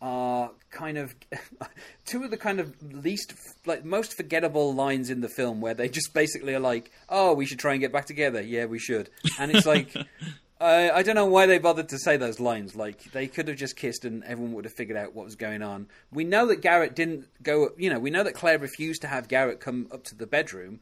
are 0.03 0.51
kind 0.73 0.99
of 0.99 1.15
two 2.05 2.25
of 2.25 2.31
the 2.31 2.37
kind 2.37 2.59
of 2.61 2.75
least 2.93 3.33
like 3.67 3.85
most 3.85 4.15
forgettable 4.15 4.75
lines 4.75 5.09
in 5.11 5.21
the 5.21 5.29
film 5.29 5.61
where 5.61 5.75
they 5.75 5.89
just 5.89 6.13
basically 6.13 6.55
are 6.55 6.61
like 6.61 6.91
oh 7.09 7.33
we 7.33 7.47
should 7.47 7.59
try 7.61 7.73
and 7.73 7.81
get 7.81 7.93
back 7.93 8.05
together 8.07 8.43
yeah 8.43 8.65
we 8.65 8.79
should 8.81 9.09
and 9.39 9.51
it's 9.55 9.65
like 9.67 9.95
I 10.61 10.91
I 10.91 11.03
don't 11.03 11.15
know 11.15 11.27
why 11.27 11.47
they 11.47 11.59
bothered 11.59 11.89
to 11.89 11.99
say 11.99 12.17
those 12.17 12.39
lines. 12.39 12.77
Like 12.77 13.11
they 13.13 13.27
could 13.27 13.49
have 13.49 13.57
just 13.57 13.75
kissed, 13.77 14.05
and 14.05 14.23
everyone 14.23 14.53
would 14.55 14.65
have 14.65 14.75
figured 14.75 14.97
out 14.97 15.13
what 15.13 15.25
was 15.25 15.35
going 15.35 15.61
on. 15.61 15.89
We 16.13 16.23
know 16.23 16.47
that 16.47 16.61
Garrett 16.61 16.95
didn't 16.95 17.27
go. 17.43 17.71
You 17.77 17.91
know, 17.91 17.99
we 17.99 18.11
know 18.11 18.23
that 18.23 18.35
Claire 18.35 18.61
refused 18.61 19.03
to 19.03 19.09
have 19.09 19.27
Garrett 19.27 19.59
come 19.59 19.89
up 19.91 20.05
to 20.05 20.15
the 20.15 20.25
bedroom, 20.27 20.79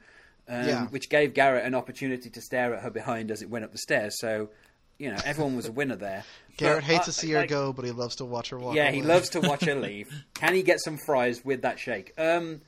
um, 0.48 0.68
Yeah. 0.68 0.86
which 0.88 1.08
gave 1.08 1.32
Garrett 1.32 1.64
an 1.64 1.74
opportunity 1.74 2.28
to 2.28 2.40
stare 2.42 2.74
at 2.74 2.82
her 2.82 2.90
behind 2.90 3.30
as 3.30 3.40
it 3.40 3.48
went 3.48 3.64
up 3.64 3.72
the 3.72 3.78
stairs. 3.78 4.18
So, 4.20 4.50
you 4.98 5.10
know, 5.10 5.18
everyone 5.24 5.56
was 5.56 5.64
a 5.64 5.72
winner 5.72 5.96
there. 5.96 6.24
Garrett 6.60 6.84
hates 6.84 7.04
to 7.06 7.12
see 7.12 7.30
her 7.32 7.40
like- 7.40 7.48
go, 7.50 7.72
but 7.72 7.84
he 7.84 7.90
loves 7.90 8.16
to 8.16 8.24
watch 8.24 8.50
her 8.50 8.58
walk. 8.58 8.74
yeah, 8.76 8.90
he 8.90 9.02
loves 9.02 9.30
to 9.30 9.40
watch 9.40 9.64
her 9.64 9.74
leave. 9.80 10.08
Can 10.34 10.54
he 10.54 10.62
get 10.62 10.80
some 10.80 10.96
fries 11.06 11.44
with 11.44 11.62
that 11.62 11.78
shake? 11.78 12.12
Um, 12.18 12.60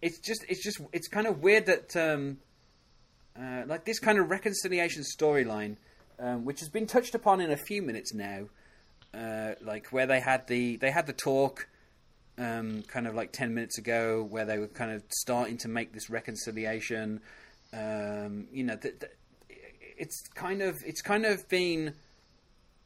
it's 0.00 0.18
just, 0.18 0.44
it's 0.48 0.62
just, 0.62 0.80
it's 0.92 1.08
kind 1.08 1.26
of 1.26 1.42
weird 1.42 1.66
that, 1.66 1.94
um, 1.96 2.38
uh, 3.38 3.62
like 3.66 3.84
this 3.84 3.98
kind 3.98 4.18
of 4.18 4.30
reconciliation 4.30 5.02
storyline, 5.04 5.76
um, 6.18 6.44
which 6.44 6.60
has 6.60 6.68
been 6.68 6.86
touched 6.86 7.14
upon 7.14 7.40
in 7.40 7.50
a 7.50 7.56
few 7.56 7.82
minutes 7.82 8.12
now, 8.12 8.48
uh, 9.14 9.54
like 9.62 9.86
where 9.88 10.06
they 10.06 10.20
had 10.20 10.46
the 10.48 10.76
they 10.76 10.90
had 10.90 11.06
the 11.06 11.12
talk, 11.12 11.66
um, 12.38 12.82
kind 12.88 13.06
of 13.06 13.14
like 13.14 13.32
ten 13.32 13.54
minutes 13.54 13.78
ago, 13.78 14.26
where 14.28 14.44
they 14.44 14.58
were 14.58 14.66
kind 14.68 14.90
of 14.90 15.02
starting 15.10 15.56
to 15.58 15.68
make 15.68 15.92
this 15.92 16.10
reconciliation. 16.10 17.20
Um, 17.72 18.48
you 18.52 18.64
know, 18.64 18.76
th- 18.76 19.00
th- 19.00 19.12
it's 19.98 20.22
kind 20.34 20.62
of 20.62 20.76
it's 20.84 21.00
kind 21.02 21.24
of 21.24 21.48
been 21.48 21.94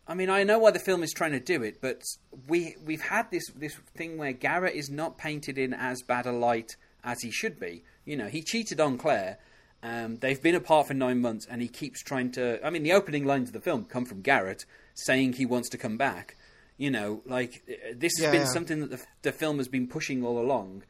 I 0.08 0.14
mean, 0.14 0.30
I 0.30 0.44
know 0.44 0.58
why 0.58 0.70
the 0.70 0.78
film 0.78 1.02
is 1.02 1.12
trying 1.12 1.32
to 1.32 1.40
do 1.40 1.62
it, 1.62 1.80
but 1.80 2.02
we 2.48 2.76
we've 2.84 3.00
had 3.02 3.30
this 3.30 3.50
this 3.56 3.74
thing 3.96 4.16
where 4.18 4.32
Garrett 4.32 4.74
is 4.74 4.88
not 4.88 5.18
painted 5.18 5.58
in 5.58 5.74
as 5.74 6.02
bad 6.02 6.26
a 6.26 6.32
light 6.32 6.76
as 7.02 7.22
he 7.22 7.30
should 7.30 7.58
be. 7.58 7.82
You 8.04 8.16
know, 8.16 8.28
he 8.28 8.42
cheated 8.42 8.80
on 8.80 8.98
Claire. 8.98 9.38
Um, 9.82 10.16
they've 10.16 10.40
been 10.42 10.54
apart 10.54 10.86
for 10.88 10.94
nine 10.94 11.20
months, 11.20 11.46
and 11.50 11.60
he 11.60 11.68
keeps 11.68 12.02
trying 12.02 12.30
to. 12.32 12.64
I 12.64 12.70
mean, 12.70 12.82
the 12.82 12.92
opening 12.92 13.24
lines 13.24 13.48
of 13.48 13.52
the 13.52 13.60
film 13.60 13.84
come 13.84 14.04
from 14.04 14.22
Garrett 14.22 14.64
saying 14.94 15.34
he 15.34 15.46
wants 15.46 15.68
to 15.70 15.78
come 15.78 15.96
back. 15.96 16.36
You 16.78 16.90
know, 16.90 17.22
like 17.26 17.62
uh, 17.68 17.92
this 17.96 18.12
has 18.18 18.24
Yeah, 18.26 18.30
been 18.32 18.40
yeah. 18.42 18.46
something 18.46 18.80
that 18.80 18.90
the, 18.90 19.00
the 19.22 19.32
film 19.32 19.58
has 19.58 19.66
been 19.68 19.88
pushing 19.88 20.24
all 20.24 20.38
along. 20.38 20.82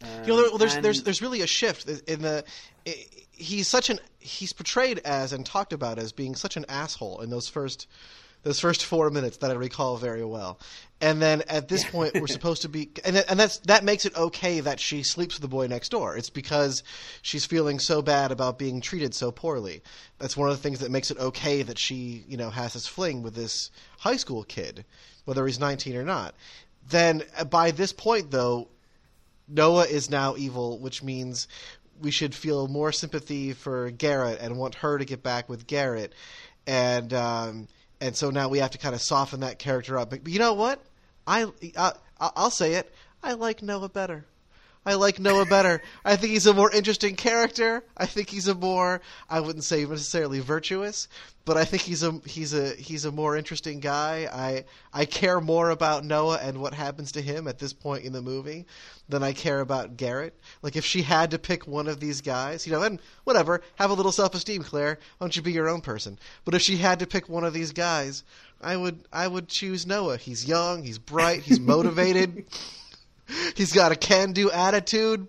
You 0.00 0.06
know, 0.28 0.36
there, 0.36 0.48
well, 0.50 0.58
there's 0.58 0.74
and- 0.74 0.84
there's 0.84 1.02
there's 1.04 1.22
really 1.22 1.40
a 1.42 1.46
shift 1.46 1.88
in 2.08 2.22
the. 2.22 2.44
he's 3.32 3.68
such 3.68 3.90
an 3.90 3.98
he's 4.18 4.52
portrayed 4.52 5.00
as 5.04 5.32
and 5.32 5.44
talked 5.46 5.72
about 5.72 5.98
as 5.98 6.12
being 6.12 6.34
such 6.34 6.56
an 6.56 6.64
asshole 6.68 7.20
in 7.20 7.30
those 7.30 7.48
first 7.48 7.86
those 8.46 8.60
first 8.60 8.84
four 8.84 9.10
minutes 9.10 9.38
that 9.38 9.50
I 9.50 9.54
recall 9.54 9.96
very 9.96 10.24
well. 10.24 10.60
And 11.00 11.20
then 11.20 11.42
at 11.48 11.66
this 11.66 11.82
point, 11.82 12.14
we're 12.14 12.26
supposed 12.28 12.62
to 12.62 12.68
be, 12.68 12.88
and 13.04 13.16
that, 13.16 13.28
and 13.28 13.40
that's 13.40 13.58
that 13.66 13.82
makes 13.82 14.06
it 14.06 14.16
okay 14.16 14.60
that 14.60 14.78
she 14.78 15.02
sleeps 15.02 15.34
with 15.34 15.42
the 15.42 15.48
boy 15.48 15.66
next 15.66 15.88
door. 15.88 16.16
It's 16.16 16.30
because 16.30 16.84
she's 17.22 17.44
feeling 17.44 17.80
so 17.80 18.02
bad 18.02 18.30
about 18.30 18.56
being 18.56 18.80
treated 18.80 19.14
so 19.14 19.32
poorly. 19.32 19.82
That's 20.20 20.36
one 20.36 20.48
of 20.48 20.56
the 20.56 20.62
things 20.62 20.78
that 20.78 20.92
makes 20.92 21.10
it 21.10 21.18
okay 21.18 21.62
that 21.62 21.76
she, 21.76 22.24
you 22.28 22.36
know, 22.36 22.50
has 22.50 22.74
this 22.74 22.86
fling 22.86 23.24
with 23.24 23.34
this 23.34 23.72
high 23.98 24.16
school 24.16 24.44
kid, 24.44 24.84
whether 25.24 25.44
he's 25.44 25.58
19 25.58 25.96
or 25.96 26.04
not. 26.04 26.36
Then 26.88 27.24
uh, 27.36 27.46
by 27.46 27.72
this 27.72 27.92
point, 27.92 28.30
though, 28.30 28.68
Noah 29.48 29.86
is 29.86 30.08
now 30.08 30.36
evil, 30.36 30.78
which 30.78 31.02
means 31.02 31.48
we 32.00 32.12
should 32.12 32.32
feel 32.32 32.68
more 32.68 32.92
sympathy 32.92 33.54
for 33.54 33.90
Garrett 33.90 34.38
and 34.40 34.56
want 34.56 34.76
her 34.76 34.98
to 34.98 35.04
get 35.04 35.24
back 35.24 35.48
with 35.48 35.66
Garrett, 35.66 36.12
and 36.64 37.12
um, 37.12 37.68
and 38.00 38.16
so 38.16 38.30
now 38.30 38.48
we 38.48 38.58
have 38.58 38.70
to 38.72 38.78
kind 38.78 38.94
of 38.94 39.00
soften 39.00 39.40
that 39.40 39.58
character 39.58 39.98
up. 39.98 40.10
But 40.10 40.26
you 40.28 40.38
know 40.38 40.54
what? 40.54 40.82
I, 41.26 41.46
I 41.76 41.92
I'll 42.18 42.50
say 42.50 42.74
it. 42.74 42.92
I 43.22 43.32
like 43.32 43.62
Noah 43.62 43.88
better. 43.88 44.26
I 44.86 44.94
like 44.94 45.18
Noah 45.18 45.46
better. 45.46 45.82
I 46.04 46.14
think 46.14 46.32
he's 46.32 46.46
a 46.46 46.54
more 46.54 46.70
interesting 46.70 47.16
character. 47.16 47.82
I 47.96 48.06
think 48.06 48.30
he's 48.30 48.46
a 48.46 48.54
more 48.54 49.00
I 49.28 49.40
wouldn't 49.40 49.64
say 49.64 49.84
necessarily 49.84 50.38
virtuous, 50.38 51.08
but 51.44 51.56
I 51.56 51.64
think 51.64 51.82
he's 51.82 52.04
a 52.04 52.20
he's 52.24 52.54
a 52.54 52.70
he's 52.76 53.04
a 53.04 53.10
more 53.10 53.36
interesting 53.36 53.80
guy. 53.80 54.28
I 54.32 54.64
I 54.92 55.04
care 55.04 55.40
more 55.40 55.70
about 55.70 56.04
Noah 56.04 56.38
and 56.40 56.60
what 56.60 56.72
happens 56.72 57.10
to 57.12 57.20
him 57.20 57.48
at 57.48 57.58
this 57.58 57.72
point 57.72 58.04
in 58.04 58.12
the 58.12 58.22
movie 58.22 58.64
than 59.08 59.24
I 59.24 59.32
care 59.32 59.60
about 59.60 59.96
Garrett. 59.96 60.38
Like 60.62 60.76
if 60.76 60.84
she 60.84 61.02
had 61.02 61.32
to 61.32 61.38
pick 61.38 61.66
one 61.66 61.88
of 61.88 61.98
these 61.98 62.20
guys, 62.20 62.64
you 62.64 62.72
know, 62.72 62.82
and 62.82 63.00
whatever, 63.24 63.62
have 63.76 63.90
a 63.90 63.94
little 63.94 64.12
self-esteem, 64.12 64.62
Claire. 64.62 64.98
Why 65.18 65.24
don't 65.24 65.34
you 65.34 65.42
be 65.42 65.52
your 65.52 65.68
own 65.68 65.80
person? 65.80 66.16
But 66.44 66.54
if 66.54 66.62
she 66.62 66.76
had 66.76 67.00
to 67.00 67.08
pick 67.08 67.28
one 67.28 67.42
of 67.42 67.52
these 67.52 67.72
guys, 67.72 68.22
I 68.62 68.76
would 68.76 69.00
I 69.12 69.26
would 69.26 69.48
choose 69.48 69.84
Noah. 69.84 70.16
He's 70.16 70.46
young, 70.46 70.84
he's 70.84 70.98
bright, 70.98 71.42
he's 71.42 71.60
motivated. 71.74 72.46
He's 73.56 73.72
got 73.72 73.92
a 73.92 73.96
can-do 73.96 74.50
attitude 74.50 75.26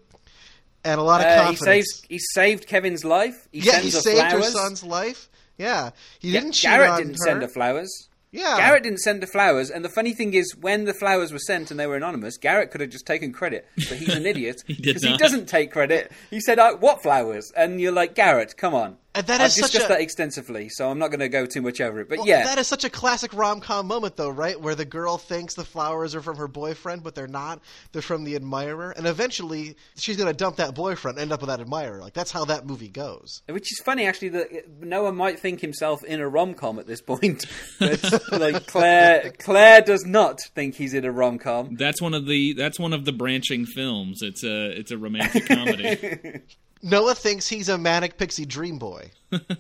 and 0.84 1.00
a 1.00 1.04
lot 1.04 1.22
of 1.22 1.28
Uh, 1.28 1.30
he 1.32 1.56
confidence. 1.58 1.66
saves. 1.66 2.02
He 2.08 2.20
saved 2.20 2.68
Kevin's 2.68 3.04
life. 3.04 3.48
He 3.52 3.60
yeah, 3.60 3.80
he 3.80 3.90
her 3.90 4.00
saved 4.00 4.22
her 4.32 4.42
son's 4.44 4.84
life. 4.84 5.30
Yeah, 5.58 5.92
he 6.20 6.32
Yeah, 6.32 6.42
didn't 6.42 6.62
Garrett 6.62 6.90
on 6.92 6.98
didn't 7.00 7.14
her. 7.14 7.26
send 7.26 7.42
her 7.42 7.48
flowers. 7.48 7.90
Yeah, 8.32 8.58
Garrett 8.58 8.84
didn't 8.84 9.00
send 9.00 9.24
the 9.24 9.28
flowers, 9.28 9.70
and 9.72 9.84
the 9.86 9.90
funny 9.90 10.14
thing 10.14 10.34
is, 10.34 10.54
when 10.60 10.84
the 10.84 10.94
flowers 10.94 11.32
were 11.32 11.40
sent 11.40 11.72
and 11.72 11.80
they 11.80 11.88
were 11.88 11.96
anonymous, 11.96 12.38
Garrett 12.38 12.72
could 12.72 12.82
have 12.82 12.90
just 12.90 13.06
taken 13.08 13.32
credit, 13.32 13.66
but 13.76 13.98
he's 13.98 14.10
an 14.14 14.26
idiot 14.34 14.62
because 14.68 15.02
he 15.02 15.12
not. 15.12 15.20
doesn't 15.20 15.48
take 15.48 15.72
credit. 15.72 16.12
He 16.30 16.42
said, 16.42 16.60
"What 16.82 17.02
flowers?" 17.02 17.52
And 17.56 17.80
you're 17.82 17.94
like, 17.94 18.16
"Garrett, 18.16 18.56
come 18.58 18.76
on." 18.76 18.98
And 19.18 19.28
that 19.28 19.42
I've 19.42 19.52
such 19.52 19.72
discussed 19.72 19.86
a- 19.86 19.94
that 19.94 20.02
extensively, 20.02 20.70
so 20.70 20.90
I'm 20.90 21.00
not 21.00 21.08
going 21.10 21.20
to 21.22 21.30
go 21.30 21.46
too 21.46 21.62
much 21.62 21.82
over 21.82 22.00
it. 22.02 22.10
But 22.10 22.20
Well, 22.20 22.28
yeah, 22.28 22.44
that 22.44 22.58
is 22.58 22.68
such 22.68 22.84
a 22.84 22.90
classic 22.90 23.34
rom 23.34 23.60
com 23.60 23.88
moment, 23.88 24.16
though, 24.16 24.30
right? 24.30 24.60
Where 24.60 24.76
the 24.76 24.86
girl 24.86 25.18
thinks 25.18 25.56
the 25.56 25.64
flowers 25.66 26.14
are 26.16 26.22
from 26.22 26.38
her 26.38 26.48
boyfriend, 26.48 27.04
but 27.04 27.16
they're 27.16 27.28
not. 27.28 27.62
They're 27.92 28.02
from 28.02 28.24
the 28.24 28.36
admirer, 28.36 28.92
and 28.92 29.08
eventually 29.08 29.76
she's 29.98 30.18
going 30.18 30.28
to 30.32 30.38
dump 30.38 30.58
that 30.58 30.76
boyfriend, 30.76 31.18
and 31.18 31.24
end 31.24 31.32
up 31.34 31.42
with 31.42 31.50
that 31.50 31.60
admirer. 31.60 32.00
Like 32.00 32.14
that's 32.14 32.32
how 32.32 32.46
that 32.46 32.66
movie 32.66 32.90
goes. 32.90 33.42
Which 33.50 33.72
is 33.72 33.82
funny, 33.84 34.06
actually, 34.06 34.30
that 34.30 34.48
uh, 34.52 34.60
Noah 34.82 35.12
might 35.12 35.40
think 35.40 35.62
himself 35.62 36.04
in 36.04 36.20
a 36.20 36.28
rom 36.28 36.54
com 36.54 36.80
at 36.80 36.88
this 36.88 37.02
point, 37.02 37.46
but 37.80 38.32
like 38.32 38.68
Claire, 38.68 39.32
Claire 39.40 39.82
does 39.82 40.06
not 40.06 40.40
think 40.56 40.76
he's 40.76 40.94
in 40.94 41.06
a 41.06 41.12
rom 41.12 41.40
com. 41.40 41.76
That's 41.76 42.02
one 42.02 42.14
of 42.14 42.26
the 42.28 42.54
that's 42.54 42.80
one 42.80 42.94
of 42.94 43.06
the 43.06 43.14
branching 43.14 43.66
films. 43.66 44.22
It's 44.22 44.44
a 44.44 44.78
it's 44.78 44.92
a 44.92 44.98
romantic 44.98 45.48
comedy. 45.48 46.42
Noah 46.82 47.16
thinks 47.16 47.48
he's 47.48 47.70
a 47.70 47.78
manic 47.78 48.18
pixie 48.18 48.46
dream 48.46 48.78
boy. 48.78 49.12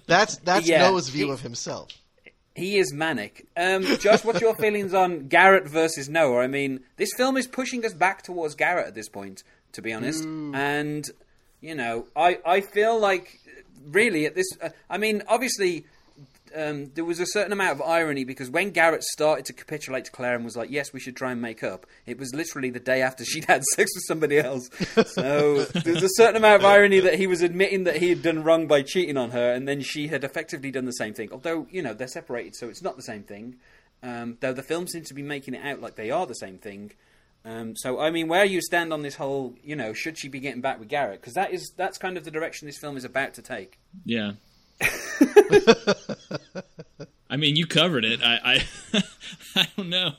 That's 0.05 0.37
that's 0.37 0.67
Yeah, 0.69 0.89
Noah's 0.89 1.09
view 1.09 1.27
he- 1.27 1.31
of 1.31 1.41
himself. 1.41 1.89
He 2.55 2.77
is 2.79 2.91
manic. 2.91 3.45
Um, 3.55 3.83
Josh, 3.99 4.23
what's 4.25 4.41
your 4.41 4.55
feelings 4.55 4.91
on 4.91 5.27
Garrett 5.27 5.67
versus 5.67 6.09
Noah? 6.09 6.39
I 6.41 6.47
mean, 6.47 6.79
this 6.95 7.13
film 7.15 7.37
is 7.37 7.45
pushing 7.45 7.85
us 7.85 7.93
back 7.93 8.23
towards 8.23 8.55
Garrett 8.55 8.87
at 8.87 8.95
this 8.95 9.09
point, 9.09 9.43
to 9.73 9.81
be 9.83 9.93
honest. 9.93 10.23
And 10.23 11.05
you 11.61 11.75
know, 11.75 12.07
I 12.15 12.39
I 12.43 12.61
feel 12.61 12.99
like 12.99 13.39
really 13.85 14.25
at 14.25 14.33
this. 14.33 14.47
Uh, 14.61 14.69
I 14.89 14.97
mean, 14.97 15.21
obviously. 15.27 15.85
Um, 16.55 16.91
there 16.95 17.05
was 17.05 17.19
a 17.19 17.25
certain 17.25 17.51
amount 17.51 17.71
of 17.71 17.81
irony 17.81 18.23
because 18.23 18.49
when 18.49 18.71
Garrett 18.71 19.03
started 19.03 19.45
to 19.45 19.53
capitulate 19.53 20.05
to 20.05 20.11
Claire 20.11 20.35
and 20.35 20.45
was 20.45 20.55
like, 20.55 20.69
"Yes, 20.69 20.93
we 20.93 20.99
should 20.99 21.15
try 21.15 21.31
and 21.31 21.41
make 21.41 21.63
up," 21.63 21.85
it 22.05 22.17
was 22.17 22.33
literally 22.33 22.69
the 22.69 22.79
day 22.79 23.01
after 23.01 23.23
she'd 23.25 23.45
had 23.45 23.63
sex 23.75 23.91
with 23.95 24.03
somebody 24.07 24.39
else. 24.39 24.69
So 25.05 25.63
there's 25.83 26.03
a 26.03 26.09
certain 26.15 26.35
amount 26.35 26.61
of 26.61 26.65
irony 26.65 26.99
that 26.99 27.15
he 27.15 27.27
was 27.27 27.41
admitting 27.41 27.83
that 27.85 27.97
he 27.97 28.09
had 28.09 28.21
done 28.21 28.43
wrong 28.43 28.67
by 28.67 28.81
cheating 28.81 29.17
on 29.17 29.31
her, 29.31 29.53
and 29.53 29.67
then 29.67 29.81
she 29.81 30.07
had 30.07 30.23
effectively 30.23 30.71
done 30.71 30.85
the 30.85 30.91
same 30.91 31.13
thing. 31.13 31.29
Although 31.31 31.67
you 31.69 31.81
know 31.81 31.93
they're 31.93 32.07
separated, 32.07 32.55
so 32.55 32.69
it's 32.69 32.81
not 32.81 32.95
the 32.95 33.03
same 33.03 33.23
thing. 33.23 33.55
Um, 34.03 34.37
though 34.41 34.53
the 34.53 34.63
film 34.63 34.87
seems 34.87 35.07
to 35.07 35.13
be 35.13 35.23
making 35.23 35.53
it 35.53 35.65
out 35.65 35.81
like 35.81 35.95
they 35.95 36.11
are 36.11 36.25
the 36.25 36.35
same 36.35 36.57
thing. 36.57 36.91
Um, 37.45 37.75
so 37.75 37.99
I 37.99 38.11
mean, 38.11 38.27
where 38.27 38.43
you 38.43 38.61
stand 38.61 38.91
on 38.91 39.03
this 39.03 39.15
whole, 39.15 39.55
you 39.63 39.75
know, 39.75 39.93
should 39.93 40.17
she 40.17 40.27
be 40.27 40.39
getting 40.39 40.61
back 40.61 40.79
with 40.79 40.89
Garrett? 40.89 41.21
Because 41.21 41.33
that 41.35 41.51
is 41.51 41.71
that's 41.77 41.97
kind 41.97 42.17
of 42.17 42.25
the 42.25 42.31
direction 42.31 42.67
this 42.67 42.77
film 42.77 42.97
is 42.97 43.05
about 43.05 43.33
to 43.35 43.41
take. 43.41 43.79
Yeah. 44.05 44.33
I 47.29 47.37
mean, 47.37 47.55
you 47.55 47.67
covered 47.67 48.05
it. 48.05 48.21
I, 48.23 48.63
I, 48.93 49.01
I 49.55 49.67
don't 49.75 49.89
know. 49.89 50.13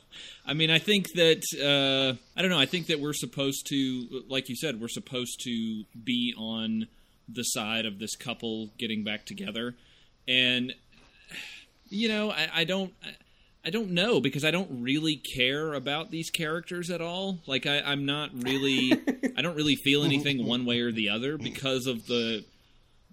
I 0.47 0.55
mean, 0.55 0.71
I 0.71 0.79
think 0.79 1.13
that 1.13 1.43
uh, 1.61 2.17
I 2.37 2.43
don't 2.43 2.51
know. 2.51 2.59
I 2.59 2.67
think 2.67 2.87
that 2.87 3.01
we're 3.01 3.13
supposed 3.13 3.67
to, 3.69 4.23
like 4.29 4.49
you 4.49 4.57
said, 4.57 4.81
we're 4.81 4.89
supposed 4.89 5.41
to 5.45 5.85
be 6.03 6.35
on 6.39 6.89
the 7.29 7.43
side 7.43 7.85
of 7.85 7.99
this 7.99 8.17
couple 8.17 8.71
getting 8.79 9.05
back 9.05 9.27
together, 9.27 9.75
and 10.27 10.75
you 11.89 12.09
know, 12.09 12.31
I, 12.31 12.49
I 12.55 12.65
don't. 12.65 12.95
I 13.65 13.71
don't 13.71 13.91
know 13.91 14.21
because 14.21 14.45
I 14.45 14.51
don't 14.51 14.83
really 14.83 15.17
care 15.17 15.75
about 15.75 16.11
these 16.11 16.31
characters 16.31 16.91
at 16.91 17.03
all. 17.03 17.41
Like 17.47 17.67
I, 17.67 17.81
I'm 17.81 18.07
not 18.07 18.31
really, 18.33 18.93
I 19.37 19.43
don't 19.43 19.57
really 19.57 19.75
feel 19.75 20.05
anything 20.05 20.47
one 20.47 20.65
way 20.65 20.81
or 20.81 20.93
the 20.93 21.11
other 21.11 21.37
because 21.37 21.87
of 21.87 22.07
the 22.07 22.45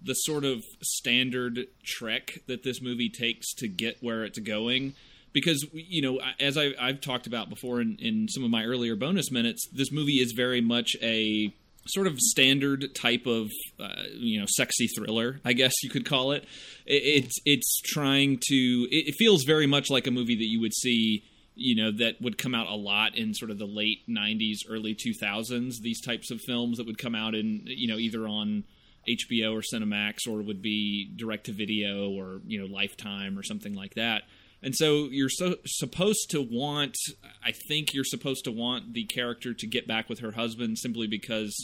the 0.02 0.14
sort 0.14 0.44
of 0.44 0.62
standard 0.82 1.66
trek 1.84 2.38
that 2.46 2.62
this 2.62 2.80
movie 2.80 3.08
takes 3.08 3.54
to 3.54 3.68
get 3.68 3.96
where 4.00 4.24
it's 4.24 4.38
going. 4.38 4.94
Because 5.32 5.66
you 5.72 6.00
know, 6.00 6.20
as 6.40 6.56
I, 6.56 6.72
I've 6.80 7.00
talked 7.00 7.26
about 7.26 7.50
before 7.50 7.80
in, 7.80 7.96
in 8.00 8.28
some 8.28 8.44
of 8.44 8.50
my 8.50 8.64
earlier 8.64 8.96
bonus 8.96 9.30
minutes, 9.30 9.68
this 9.72 9.92
movie 9.92 10.20
is 10.20 10.32
very 10.32 10.60
much 10.60 10.96
a 11.02 11.52
sort 11.88 12.06
of 12.06 12.18
standard 12.18 12.94
type 12.94 13.26
of 13.26 13.50
uh, 13.78 14.04
you 14.14 14.40
know 14.40 14.46
sexy 14.48 14.88
thriller, 14.88 15.40
I 15.44 15.52
guess 15.52 15.72
you 15.82 15.90
could 15.90 16.06
call 16.06 16.32
it. 16.32 16.44
it 16.86 17.02
it's 17.02 17.34
it's 17.44 17.80
trying 17.84 18.40
to. 18.48 18.88
It 18.90 19.14
feels 19.18 19.44
very 19.44 19.66
much 19.66 19.90
like 19.90 20.06
a 20.06 20.10
movie 20.10 20.36
that 20.36 20.48
you 20.48 20.60
would 20.60 20.74
see 20.74 21.24
you 21.56 21.74
know 21.74 21.90
that 21.90 22.20
would 22.20 22.38
come 22.38 22.54
out 22.54 22.66
a 22.68 22.74
lot 22.74 23.16
in 23.16 23.32
sort 23.34 23.50
of 23.50 23.58
the 23.58 23.66
late 23.66 24.06
90s 24.08 24.58
early 24.68 24.94
2000s 24.94 25.72
these 25.80 26.02
types 26.02 26.30
of 26.30 26.38
films 26.46 26.76
that 26.76 26.86
would 26.86 26.98
come 26.98 27.14
out 27.14 27.34
in 27.34 27.62
you 27.64 27.88
know 27.88 27.96
either 27.96 28.28
on 28.28 28.62
HBO 29.08 29.54
or 29.54 29.62
Cinemax 29.62 30.28
or 30.28 30.42
would 30.42 30.62
be 30.62 31.10
direct 31.16 31.46
to 31.46 31.52
video 31.52 32.10
or 32.10 32.40
you 32.46 32.60
know 32.60 32.66
Lifetime 32.66 33.38
or 33.38 33.42
something 33.42 33.74
like 33.74 33.94
that. 33.94 34.22
And 34.62 34.74
so 34.74 35.08
you're 35.10 35.28
so 35.28 35.56
supposed 35.66 36.30
to 36.30 36.40
want 36.42 36.96
I 37.44 37.52
think 37.68 37.94
you're 37.94 38.04
supposed 38.04 38.44
to 38.44 38.52
want 38.52 38.94
the 38.94 39.04
character 39.04 39.54
to 39.54 39.66
get 39.66 39.86
back 39.86 40.08
with 40.08 40.20
her 40.20 40.32
husband 40.32 40.78
simply 40.78 41.06
because 41.06 41.54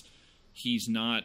he's 0.53 0.87
not 0.89 1.25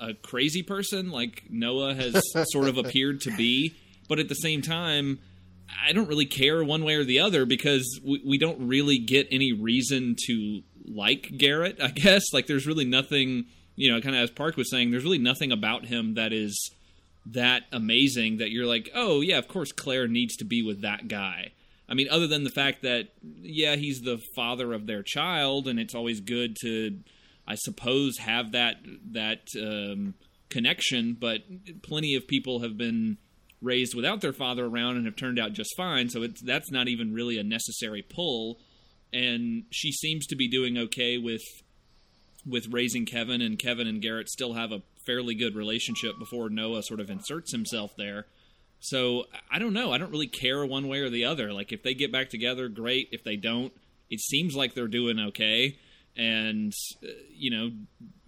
a, 0.00 0.14
crazy 0.14 0.62
person 0.62 1.10
like 1.10 1.44
Noah 1.50 1.94
has 1.94 2.22
sort 2.52 2.68
of 2.68 2.78
appeared 2.78 3.20
to 3.22 3.36
be, 3.36 3.74
but 4.08 4.18
at 4.18 4.28
the 4.28 4.36
same 4.36 4.62
time 4.62 5.18
I 5.86 5.92
don't 5.92 6.08
really 6.08 6.26
care 6.26 6.64
one 6.64 6.84
way 6.84 6.94
or 6.94 7.04
the 7.04 7.20
other 7.20 7.44
because 7.44 8.00
we, 8.02 8.22
we 8.24 8.38
don't 8.38 8.68
really 8.68 8.98
get 8.98 9.28
any 9.30 9.52
reason 9.52 10.16
to 10.26 10.62
like 10.86 11.30
Garrett, 11.36 11.80
I 11.82 11.88
guess. 11.88 12.32
Like 12.32 12.46
there's 12.46 12.66
really 12.66 12.84
nothing 12.84 13.46
you 13.78 13.92
know, 13.92 14.00
kind 14.00 14.16
of 14.16 14.22
as 14.22 14.30
Park 14.30 14.56
was 14.56 14.68
saying, 14.70 14.90
there's 14.90 15.04
really 15.04 15.18
nothing 15.18 15.52
about 15.52 15.86
him 15.86 16.14
that 16.14 16.32
is 16.32 16.72
that 17.26 17.62
amazing 17.70 18.38
that 18.38 18.50
you're 18.50 18.66
like, 18.66 18.90
oh 18.92 19.20
yeah, 19.20 19.38
of 19.38 19.46
course 19.46 19.70
Claire 19.70 20.08
needs 20.08 20.34
to 20.36 20.44
be 20.44 20.62
with 20.62 20.82
that 20.82 21.06
guy. 21.06 21.52
I 21.88 21.94
mean, 21.94 22.08
other 22.10 22.26
than 22.26 22.42
the 22.42 22.50
fact 22.50 22.82
that 22.82 23.10
yeah, 23.22 23.76
he's 23.76 24.00
the 24.00 24.20
father 24.34 24.72
of 24.72 24.88
their 24.88 25.04
child, 25.04 25.68
and 25.68 25.78
it's 25.78 25.94
always 25.94 26.20
good 26.20 26.56
to, 26.62 26.98
I 27.46 27.54
suppose, 27.54 28.18
have 28.18 28.50
that 28.50 28.78
that 29.12 29.42
um, 29.56 30.14
connection. 30.50 31.16
But 31.18 31.42
plenty 31.82 32.16
of 32.16 32.26
people 32.26 32.60
have 32.60 32.76
been 32.76 33.16
raised 33.62 33.94
without 33.94 34.20
their 34.20 34.32
father 34.32 34.66
around 34.66 34.96
and 34.96 35.06
have 35.06 35.16
turned 35.16 35.38
out 35.38 35.52
just 35.52 35.70
fine. 35.76 36.08
So 36.08 36.24
it's 36.24 36.42
that's 36.42 36.72
not 36.72 36.88
even 36.88 37.14
really 37.14 37.38
a 37.38 37.44
necessary 37.44 38.02
pull. 38.02 38.58
And 39.12 39.66
she 39.70 39.92
seems 39.92 40.26
to 40.26 40.36
be 40.36 40.48
doing 40.48 40.76
okay 40.76 41.16
with 41.16 41.42
with 42.48 42.68
raising 42.72 43.06
Kevin, 43.06 43.40
and 43.40 43.58
Kevin 43.58 43.86
and 43.86 44.00
Garrett 44.00 44.28
still 44.28 44.54
have 44.54 44.72
a 44.72 44.82
fairly 45.06 45.34
good 45.34 45.54
relationship 45.54 46.18
before 46.18 46.50
Noah 46.50 46.82
sort 46.82 47.00
of 47.00 47.10
inserts 47.10 47.52
himself 47.52 47.92
there. 47.96 48.26
So 48.80 49.24
I 49.50 49.58
don't 49.58 49.72
know. 49.72 49.92
I 49.92 49.98
don't 49.98 50.10
really 50.10 50.28
care 50.28 50.64
one 50.64 50.88
way 50.88 51.00
or 51.00 51.10
the 51.10 51.24
other. 51.24 51.52
Like 51.52 51.72
if 51.72 51.82
they 51.82 51.94
get 51.94 52.12
back 52.12 52.30
together, 52.30 52.68
great. 52.68 53.08
If 53.10 53.24
they 53.24 53.36
don't, 53.36 53.72
it 54.10 54.20
seems 54.20 54.54
like 54.54 54.74
they're 54.74 54.86
doing 54.86 55.18
okay. 55.18 55.76
And 56.16 56.72
uh, 57.02 57.08
you 57.34 57.50
know, 57.50 57.70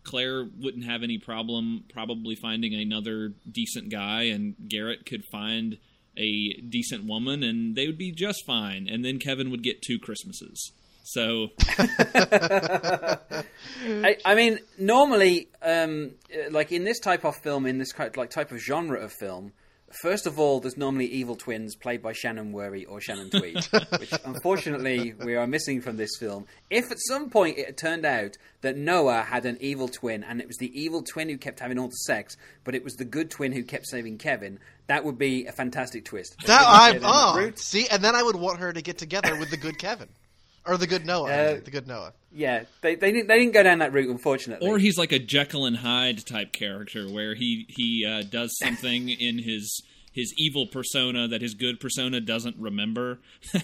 Claire 0.03 0.45
wouldn't 0.45 0.85
have 0.85 1.03
any 1.03 1.19
problem 1.19 1.85
probably 1.93 2.35
finding 2.35 2.75
another 2.75 3.33
decent 3.51 3.91
guy, 3.91 4.23
and 4.23 4.55
Garrett 4.69 5.07
could 5.07 5.25
find 5.31 5.79
a 6.17 6.55
decent 6.69 7.05
woman, 7.05 7.43
and 7.43 7.77
they 7.77 7.87
would 7.87 7.99
be 7.99 8.13
just 8.13 8.45
fine. 8.47 8.89
And 8.89 9.05
then 9.05 9.19
Kevin 9.19 9.51
would 9.51 9.63
get 9.63 9.83
two 9.83 9.99
Christmases. 9.99 10.73
So, 11.13 11.49
I, 13.89 14.17
I 14.25 14.37
mean, 14.37 14.61
normally, 14.79 15.49
um, 15.61 16.13
like 16.53 16.71
in 16.71 16.85
this 16.85 17.01
type 17.01 17.25
of 17.25 17.35
film, 17.35 17.67
in 17.67 17.79
this 17.79 17.93
kind 17.93 18.17
like 18.17 18.31
type 18.31 18.53
of 18.53 18.59
genre 18.59 19.01
of 19.01 19.13
film, 19.13 19.53
first 20.03 20.29
of 20.29 20.39
all, 20.39 20.61
there's 20.61 20.77
normally 20.77 21.07
evil 21.07 21.35
twins 21.35 21.75
played 21.75 22.01
by 22.01 22.13
Shannon 22.13 22.53
Whirry 22.53 22.85
or 22.85 23.01
Shannon 23.01 23.29
Tweed, 23.29 23.57
which 23.99 24.13
unfortunately 24.25 25.15
we 25.25 25.35
are 25.35 25.49
missing 25.49 25.81
from 25.81 25.97
this 25.97 26.11
film. 26.17 26.47
If 26.71 26.93
at 26.93 26.99
some 27.01 27.29
point 27.29 27.59
it 27.59 27.77
turned 27.77 28.07
out 28.07 28.37
that 28.61 28.77
Noah 28.77 29.23
had 29.23 29.47
an 29.47 29.59
evil 29.61 29.89
twin 29.89 30.23
and 30.23 30.41
it 30.41 30.47
was 30.47 30.59
the 30.59 30.71
evil 30.81 31.03
twin 31.03 31.29
who 31.29 31.39
kept 31.39 31.59
having 31.59 31.79
all 31.79 31.89
the 31.89 31.93
sex, 31.93 32.37
but 32.63 32.77
it 32.77 32.85
was 32.85 32.95
the 32.95 33.05
good 33.05 33.31
twin 33.31 33.51
who 33.51 33.65
kept 33.65 33.89
saving 33.89 34.19
Kevin, 34.19 34.61
that 34.87 35.05
would 35.05 35.19
be 35.19 35.47
a 35.47 35.53
fantastic 35.53 36.05
twist. 36.05 36.37
That 36.47 36.63
I 36.65 37.01
oh 37.03 37.51
see, 37.57 37.89
and 37.89 38.03
then 38.03 38.15
I 38.15 38.23
would 38.23 38.37
want 38.37 38.61
her 38.61 38.73
to 38.73 38.81
get 38.81 38.99
together 38.99 39.37
with 39.37 39.51
the 39.51 39.57
good 39.57 39.79
Kevin, 39.79 40.09
or 40.67 40.77
the 40.77 40.87
good 40.87 41.07
Noah, 41.07 41.29
I 41.31 41.47
Uh, 41.49 41.53
mean, 41.55 41.65
the 41.65 41.71
good 41.71 41.87
Noah. 41.87 42.13
yeah, 42.33 42.65
they, 42.83 42.95
they 42.95 43.13
didn't 43.13 43.29
they 43.29 43.39
didn't 43.39 43.55
go 43.55 43.63
down 43.63 43.79
that 43.79 43.93
route, 43.93 44.11
unfortunately. 44.11 44.69
or 44.69 44.79
he's 44.79 44.99
like 44.99 45.13
a 45.13 45.19
Jekyll 45.19 45.65
and 45.67 45.79
Hyde 45.79 46.25
type 46.27 46.53
character 46.53 47.07
where 47.09 47.35
he 47.35 47.67
he 47.69 48.05
uh, 48.07 48.23
does 48.23 48.57
something 48.59 49.09
in 49.21 49.39
his 49.39 49.83
his 50.13 50.35
evil 50.37 50.67
persona 50.67 51.29
that 51.29 51.41
his 51.41 51.55
good 51.55 51.79
persona 51.79 52.21
doesn't 52.21 52.57
remember, 52.59 53.21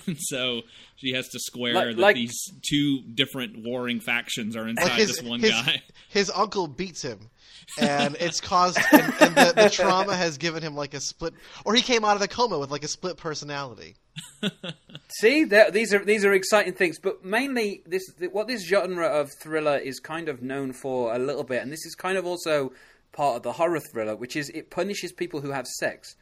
and 0.07 0.17
so 0.19 0.63
she 0.97 1.13
has 1.13 1.29
to 1.29 1.41
square 1.41 1.75
Like- 1.75 1.87
that 1.89 1.99
like- 1.99 2.17
these 2.17 2.39
two 2.69 3.03
different 3.15 3.65
warring 3.65 3.99
factions 4.01 4.55
are 4.57 4.69
inside 4.69 4.93
his, 4.93 5.09
this 5.17 5.23
one 5.23 5.41
his, 5.41 5.51
guy. 5.51 5.83
his 6.09 6.31
uncle 6.31 6.69
beats 6.69 7.03
him, 7.03 7.31
and 7.79 8.17
it's 8.21 8.41
caused, 8.41 8.79
and, 8.93 9.13
and 9.21 9.35
the, 9.37 9.53
the 9.57 9.71
trauma 9.71 10.15
has 10.15 10.39
given 10.39 10.63
him 10.63 10.75
like 10.75 10.95
a 10.95 11.01
split, 11.01 11.35
or 11.65 11.75
he 11.75 11.83
came 11.83 12.05
out 12.05 12.15
of 12.15 12.21
the 12.21 12.29
coma 12.29 12.59
with 12.59 12.71
like 12.71 12.85
a 12.85 12.89
split 12.89 13.17
personality. 13.17 13.97
See, 15.21 15.45
these 15.45 15.95
are 15.95 16.05
these 16.05 16.25
are 16.25 16.33
exciting 16.33 16.73
things, 16.73 16.99
but 16.99 17.25
mainly 17.25 17.83
this 17.87 18.03
what 18.33 18.49
this 18.49 18.67
genre 18.67 19.07
of 19.07 19.31
thriller 19.43 19.77
is 19.79 20.01
kind 20.01 20.29
of 20.29 20.43
known 20.43 20.73
for 20.73 21.15
a 21.15 21.19
little 21.19 21.45
bit, 21.45 21.63
and 21.63 21.71
this 21.73 21.85
is 21.87 21.95
kind 21.95 22.19
of 22.19 22.27
also 22.27 22.73
part 23.13 23.37
of 23.37 23.43
the 23.43 23.53
horror 23.53 23.81
thriller, 23.81 24.17
which 24.17 24.37
is 24.37 24.49
it 24.51 24.71
punishes 24.71 25.13
people 25.13 25.41
who 25.41 25.51
have 25.51 25.67
sex, 25.67 26.17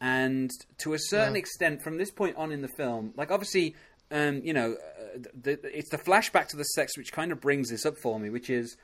and 0.00 0.50
to 0.78 0.94
a 0.94 0.98
certain 0.98 1.34
Yeah. 1.34 1.38
extent, 1.40 1.82
from 1.82 1.96
this 1.98 2.10
point 2.10 2.36
on 2.36 2.50
in 2.50 2.60
the 2.62 2.68
film, 2.68 3.12
like 3.16 3.30
obviously, 3.30 3.76
um, 4.10 4.40
you 4.44 4.52
know, 4.52 4.72
uh, 4.74 5.18
the, 5.40 5.58
it's 5.76 5.90
the 5.90 5.98
flashback 5.98 6.48
to 6.48 6.56
the 6.56 6.64
sex 6.64 6.96
which 6.98 7.12
kind 7.12 7.30
of 7.30 7.40
brings 7.40 7.70
this 7.70 7.86
up 7.86 7.96
for 7.98 8.18
me, 8.18 8.30
which 8.30 8.50
is. 8.50 8.76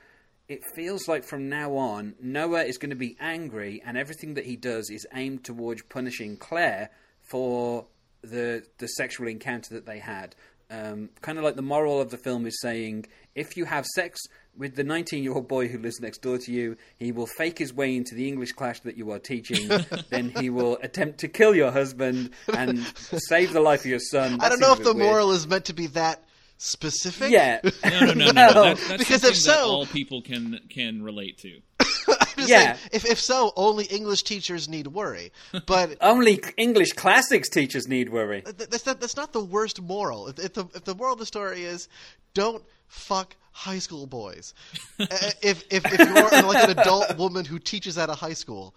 It 0.51 0.65
feels 0.65 1.07
like 1.07 1.23
from 1.23 1.47
now 1.47 1.77
on, 1.77 2.15
Noah 2.21 2.63
is 2.63 2.77
going 2.77 2.89
to 2.89 2.95
be 2.97 3.15
angry, 3.21 3.81
and 3.85 3.97
everything 3.97 4.33
that 4.33 4.45
he 4.45 4.57
does 4.57 4.89
is 4.89 5.07
aimed 5.13 5.45
towards 5.45 5.81
punishing 5.83 6.35
Claire 6.35 6.89
for 7.21 7.85
the 8.21 8.65
the 8.77 8.87
sexual 8.87 9.29
encounter 9.29 9.73
that 9.75 9.85
they 9.85 9.99
had. 9.99 10.35
Um, 10.69 11.09
kind 11.21 11.37
of 11.37 11.45
like 11.45 11.55
the 11.55 11.61
moral 11.61 12.01
of 12.01 12.11
the 12.11 12.17
film 12.17 12.45
is 12.45 12.59
saying, 12.59 13.05
if 13.33 13.55
you 13.55 13.63
have 13.63 13.85
sex 13.95 14.19
with 14.57 14.75
the 14.75 14.83
19 14.83 15.23
year 15.23 15.33
old 15.33 15.47
boy 15.47 15.69
who 15.69 15.77
lives 15.77 16.01
next 16.01 16.21
door 16.21 16.37
to 16.39 16.51
you, 16.51 16.75
he 16.97 17.13
will 17.13 17.27
fake 17.27 17.57
his 17.57 17.73
way 17.73 17.95
into 17.95 18.13
the 18.13 18.27
English 18.27 18.51
class 18.51 18.81
that 18.81 18.97
you 18.97 19.09
are 19.11 19.19
teaching. 19.19 19.69
then 20.09 20.31
he 20.31 20.49
will 20.49 20.77
attempt 20.83 21.19
to 21.19 21.29
kill 21.29 21.55
your 21.55 21.71
husband 21.71 22.31
and 22.53 22.79
save 22.97 23.53
the 23.53 23.61
life 23.61 23.81
of 23.81 23.85
your 23.85 23.99
son. 23.99 24.41
I 24.41 24.49
don't 24.49 24.59
know 24.59 24.73
if 24.73 24.83
the 24.83 24.93
weird. 24.93 25.07
moral 25.07 25.31
is 25.31 25.47
meant 25.47 25.63
to 25.65 25.73
be 25.73 25.87
that 25.87 26.21
specific. 26.61 27.31
Yeah. 27.31 27.59
No, 27.83 27.99
no, 27.99 28.13
no, 28.13 28.31
no. 28.31 28.33
Well, 28.33 28.53
no. 28.53 28.63
That, 28.75 28.77
that's 28.87 28.97
because 28.97 29.21
something 29.21 29.29
if 29.31 29.35
that 29.35 29.35
so- 29.35 29.69
all 29.69 29.85
people 29.87 30.21
can 30.21 30.59
can 30.69 31.01
relate 31.03 31.37
to. 31.39 31.59
Yeah. 32.37 32.73
saying, 32.73 32.77
if 32.91 33.05
if 33.05 33.19
so, 33.19 33.51
only 33.55 33.85
English 33.85 34.23
teachers 34.23 34.67
need 34.67 34.87
worry. 34.87 35.31
But 35.67 35.97
Only 36.01 36.41
English 36.57 36.93
classics 36.93 37.49
teachers 37.49 37.87
need 37.87 38.09
worry. 38.09 38.41
that's 38.41 38.85
not 38.85 38.99
that's 38.99 39.15
not 39.15 39.31
the 39.31 39.43
worst 39.43 39.79
moral. 39.81 40.27
If, 40.29 40.39
if 40.39 40.53
the 40.53 40.65
if 40.73 40.83
the 40.85 40.95
moral 40.95 41.13
of 41.13 41.19
the 41.19 41.25
story 41.27 41.63
is 41.65 41.87
don't 42.33 42.63
fuck 42.87 43.35
high 43.51 43.77
school 43.79 44.07
boys, 44.07 44.55
if 44.97 45.65
if 45.71 45.85
if 45.85 45.99
you're 45.99 46.43
like 46.47 46.63
an 46.69 46.79
adult 46.79 47.15
woman 47.17 47.45
who 47.45 47.59
teaches 47.59 47.97
at 47.99 48.09
a 48.09 48.15
high 48.15 48.33
school, 48.33 48.73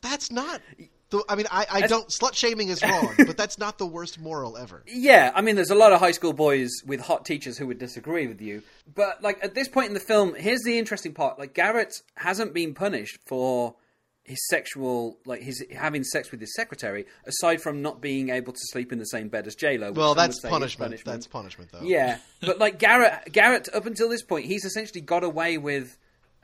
that's 0.00 0.30
not. 0.30 0.60
The, 1.10 1.24
I 1.26 1.36
mean, 1.36 1.46
I, 1.50 1.66
I 1.70 1.80
don't 1.86 2.08
slut 2.08 2.34
shaming 2.34 2.68
is 2.68 2.82
wrong, 2.82 3.14
but 3.18 3.36
that's 3.36 3.58
not 3.58 3.78
the 3.78 3.86
worst 3.86 4.20
moral 4.20 4.58
ever. 4.58 4.82
Yeah, 4.86 5.32
I 5.34 5.40
mean, 5.40 5.56
there's 5.56 5.70
a 5.70 5.74
lot 5.74 5.92
of 5.92 6.00
high 6.00 6.10
school 6.10 6.34
boys 6.34 6.70
with 6.84 7.00
hot 7.00 7.24
teachers 7.24 7.56
who 7.56 7.66
would 7.66 7.78
disagree 7.78 8.26
with 8.26 8.42
you. 8.42 8.62
But, 8.94 9.22
like, 9.22 9.42
at 9.42 9.54
this 9.54 9.68
point 9.68 9.88
in 9.88 9.94
the 9.94 10.00
film, 10.00 10.34
here's 10.34 10.62
the 10.62 10.78
interesting 10.78 11.14
part. 11.14 11.38
Like, 11.38 11.54
Garrett 11.54 11.94
hasn't 12.16 12.52
been 12.52 12.74
punished 12.74 13.18
for 13.26 13.76
his 14.24 14.38
sexual, 14.50 15.18
like, 15.24 15.40
his 15.40 15.64
having 15.74 16.04
sex 16.04 16.30
with 16.30 16.40
his 16.40 16.54
secretary, 16.54 17.06
aside 17.24 17.62
from 17.62 17.80
not 17.80 18.02
being 18.02 18.28
able 18.28 18.52
to 18.52 18.60
sleep 18.64 18.92
in 18.92 18.98
the 18.98 19.06
same 19.06 19.28
bed 19.28 19.46
as 19.46 19.54
J-Lo. 19.54 19.92
Well, 19.92 20.14
that's 20.14 20.36
is 20.36 20.50
punishment. 20.50 21.02
That's 21.06 21.26
punishment, 21.26 21.72
though. 21.72 21.80
Yeah, 21.82 22.18
but, 22.42 22.58
like, 22.58 22.78
Garrett, 22.78 23.32
Garrett, 23.32 23.70
up 23.74 23.86
until 23.86 24.10
this 24.10 24.22
point, 24.22 24.44
he's 24.44 24.66
essentially 24.66 25.00
got 25.00 25.24
away 25.24 25.56
with, 25.56 25.96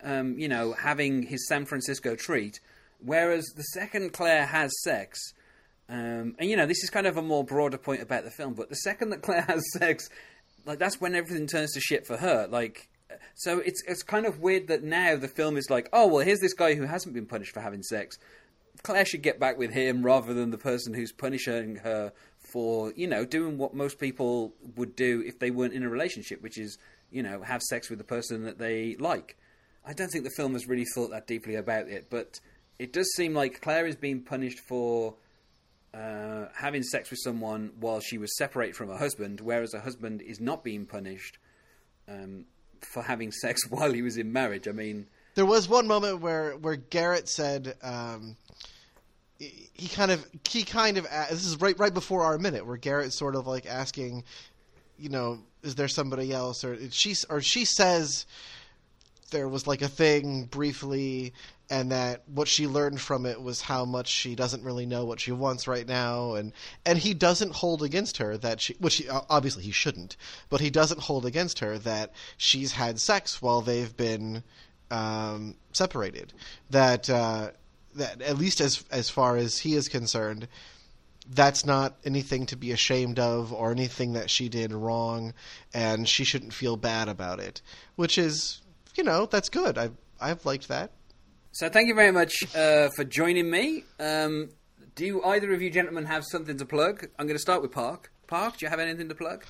um, 0.03 0.39
you 0.39 0.49
know, 0.49 0.73
having 0.73 1.23
his 1.23 1.47
San 1.47 1.67
Francisco 1.67 2.17
treat, 2.17 2.61
whereas 3.05 3.45
the 3.57 3.63
second 3.63 4.13
Claire 4.13 4.47
has 4.47 4.73
sex, 4.83 5.19
um, 5.89 6.35
and 6.39 6.49
you 6.49 6.57
know, 6.57 6.67
this 6.67 6.83
is 6.83 6.91
kind 6.91 7.07
of 7.07 7.17
a 7.17 7.23
more 7.23 7.45
broader 7.45 7.79
point 7.79 8.03
about 8.03 8.25
the 8.25 8.31
film. 8.31 8.55
But 8.55 8.69
the 8.69 8.77
second 8.77 9.11
that 9.11 9.23
Claire 9.23 9.43
has 9.49 9.63
sex, 9.73 10.09
like 10.65 10.79
that's 10.79 11.01
when 11.01 11.15
everything 11.15 11.47
turns 11.47 11.73
to 11.73 11.81
shit 11.81 12.07
for 12.07 12.17
her. 12.17 12.47
Like, 12.49 12.89
so 13.35 13.59
it's 13.59 13.83
it's 13.87 14.03
kind 14.03 14.27
of 14.27 14.41
weird 14.41 14.69
that 14.69 14.83
now 14.83 15.17
the 15.17 15.29
film 15.29 15.57
is 15.57 15.69
like, 15.71 15.89
oh 15.93 16.07
well, 16.07 16.25
here's 16.25 16.41
this 16.41 16.55
guy 16.55 16.75
who 16.75 16.85
hasn't 16.85 17.15
been 17.15 17.27
punished 17.27 17.53
for 17.53 17.61
having 17.61 17.83
sex. 17.83 18.19
Claire 18.83 19.05
should 19.05 19.23
get 19.23 19.39
back 19.39 19.57
with 19.57 19.73
him 19.73 20.03
rather 20.03 20.35
than 20.35 20.51
the 20.51 20.59
person 20.59 20.95
who's 20.95 21.13
punishing 21.13 21.77
her 21.77 22.13
for 22.53 22.93
you 22.97 23.07
know 23.07 23.25
doing 23.25 23.59
what 23.59 23.75
most 23.75 23.99
people 23.99 24.55
would 24.77 24.97
do 24.97 25.23
if 25.27 25.39
they 25.39 25.51
weren't 25.51 25.75
in 25.75 25.83
a 25.83 25.89
relationship, 25.89 26.43
which 26.43 26.59
is 26.59 26.79
you 27.11 27.23
know 27.23 27.43
have 27.43 27.63
sex 27.63 27.91
with 27.91 27.99
the 27.99 28.05
person 28.05 28.45
that 28.45 28.59
they 28.59 28.97
like. 28.99 29.37
I 29.87 29.93
don't 29.93 30.09
think 30.09 30.25
the 30.25 30.31
film 30.31 30.55
has 30.55 30.67
really 30.67 30.87
thought 30.95 31.11
that 31.11 31.27
deeply 31.27 31.57
about 31.57 31.89
it, 31.89 32.07
but 32.09 32.41
it 32.79 32.93
does 32.93 33.13
seem 33.15 33.35
like 33.35 33.61
Claire 33.61 33.87
is 33.87 33.97
being 33.97 34.21
punished 34.21 34.61
for 34.61 35.15
uh, 35.93 36.47
having 36.57 36.83
sex 36.83 37.11
with 37.11 37.21
someone 37.23 37.73
while 37.79 38.01
she 38.01 38.19
was 38.19 38.37
separated 38.37 38.75
from 38.75 38.89
her 38.89 38.97
husband, 38.97 39.41
whereas 39.41 39.73
her 39.73 39.81
husband 39.81 40.23
is 40.23 40.41
not 40.41 40.65
being 40.65 40.87
punished 40.87 41.39
um, 42.09 42.45
for 42.81 43.03
having 43.03 43.31
sex 43.31 43.63
while 43.71 43.93
he 43.93 44.03
was 44.03 44.17
in 44.17 44.33
marriage. 44.33 44.67
I 44.67 44.73
mean, 44.73 45.07
There 45.35 45.47
was 45.47 45.69
one 45.69 45.87
moment 45.87 46.21
where 46.21 46.53
where 46.57 46.77
Garrett 46.77 47.29
said 47.29 47.77
um, 47.83 48.37
he 49.39 49.89
kind 49.89 50.11
of 50.11 50.27
he 50.49 50.63
kind 50.65 50.97
of 50.99 51.05
this 51.31 51.45
is 51.45 51.61
right 51.61 51.79
right 51.79 51.95
before 51.95 52.23
our 52.23 52.39
minute 52.39 52.67
where 52.67 52.77
Garrett's 52.77 53.17
sort 53.17 53.37
of 53.37 53.47
like 53.47 53.67
asking, 53.67 54.25
you 54.99 55.09
know, 55.09 55.39
is 55.63 55.75
there 55.75 55.89
somebody 55.89 56.33
else 56.33 56.65
or 56.65 56.79
she 56.91 57.15
or 57.31 57.41
she 57.41 57.65
says 57.65 58.27
there 59.31 59.49
was 59.49 59.67
like 59.67 59.83
a 59.83 59.89
thing 59.89 60.45
briefly 60.45 61.33
and 61.71 61.91
that 61.93 62.23
what 62.27 62.49
she 62.49 62.67
learned 62.67 63.01
from 63.01 63.25
it 63.25 63.41
was 63.41 63.63
how 63.63 63.85
much 63.85 64.09
she 64.09 64.35
doesn't 64.35 64.63
really 64.63 64.85
know 64.85 65.05
what 65.05 65.21
she 65.21 65.33
wants 65.33 65.67
right 65.67 65.87
now. 65.87 66.35
And 66.35 66.53
and 66.85 66.99
he 66.99 67.15
doesn't 67.15 67.53
hold 67.53 67.83
against 67.83 68.19
her 68.19 68.37
that 68.39 68.61
she 68.61 68.75
which 68.75 68.97
he, 68.97 69.09
obviously 69.09 69.63
he 69.63 69.71
shouldn't 69.71 70.17
but 70.51 70.61
he 70.61 70.71
doesn't 70.71 71.01
hold 71.01 71.25
against 71.25 71.61
her 71.61 71.79
that 71.79 72.13
she's 72.37 72.73
had 72.73 73.01
sex 73.01 73.41
while 73.41 73.63
they've 73.63 73.97
been 73.97 74.43
um, 74.91 75.57
separated. 75.73 76.33
That 76.71 77.09
uh, 77.09 77.51
that 77.95 78.21
at 78.21 78.39
least 78.39 78.61
as 78.61 78.85
as 78.91 79.09
far 79.09 79.37
as 79.37 79.59
he 79.59 79.75
is 79.75 79.89
concerned 79.89 80.49
that's 81.27 81.65
not 81.65 81.97
anything 82.05 82.45
to 82.45 82.55
be 82.55 82.71
ashamed 82.71 83.19
of 83.19 83.51
or 83.51 83.73
anything 83.73 84.13
that 84.13 84.29
she 84.29 84.47
did 84.47 84.71
wrong 84.71 85.33
and 85.73 86.07
she 86.07 86.23
shouldn't 86.23 86.53
feel 86.53 86.77
bad 86.77 87.09
about 87.09 87.41
it 87.41 87.63
which 87.97 88.19
is 88.19 88.61
you 88.95 89.03
know 89.03 89.25
that's 89.25 89.49
good. 89.49 89.79
I've 89.79 89.97
i've 90.21 90.45
liked 90.45 90.69
that 90.69 90.91
so 91.55 91.69
thank 91.69 91.87
you 91.87 91.95
very 91.95 92.11
much 92.11 92.45
uh, 92.57 92.89
for 92.97 93.05
joining 93.05 93.49
me. 93.49 93.85
Um, 94.01 94.51
do 94.97 95.23
either 95.23 95.53
of 95.55 95.63
you 95.63 95.71
gentlemen 95.71 96.05
have 96.05 96.25
something 96.25 96.59
to 96.59 96.67
plug? 96.67 97.07
I'm 97.17 97.27
going 97.27 97.37
to 97.37 97.43
start 97.43 97.63
with 97.63 97.71
Park. 97.71 98.11
Park, 98.27 98.57
do 98.57 98.67
you 98.67 98.71
have 98.71 98.81
anything 98.81 99.09
to 99.09 99.15
plug? 99.15 99.45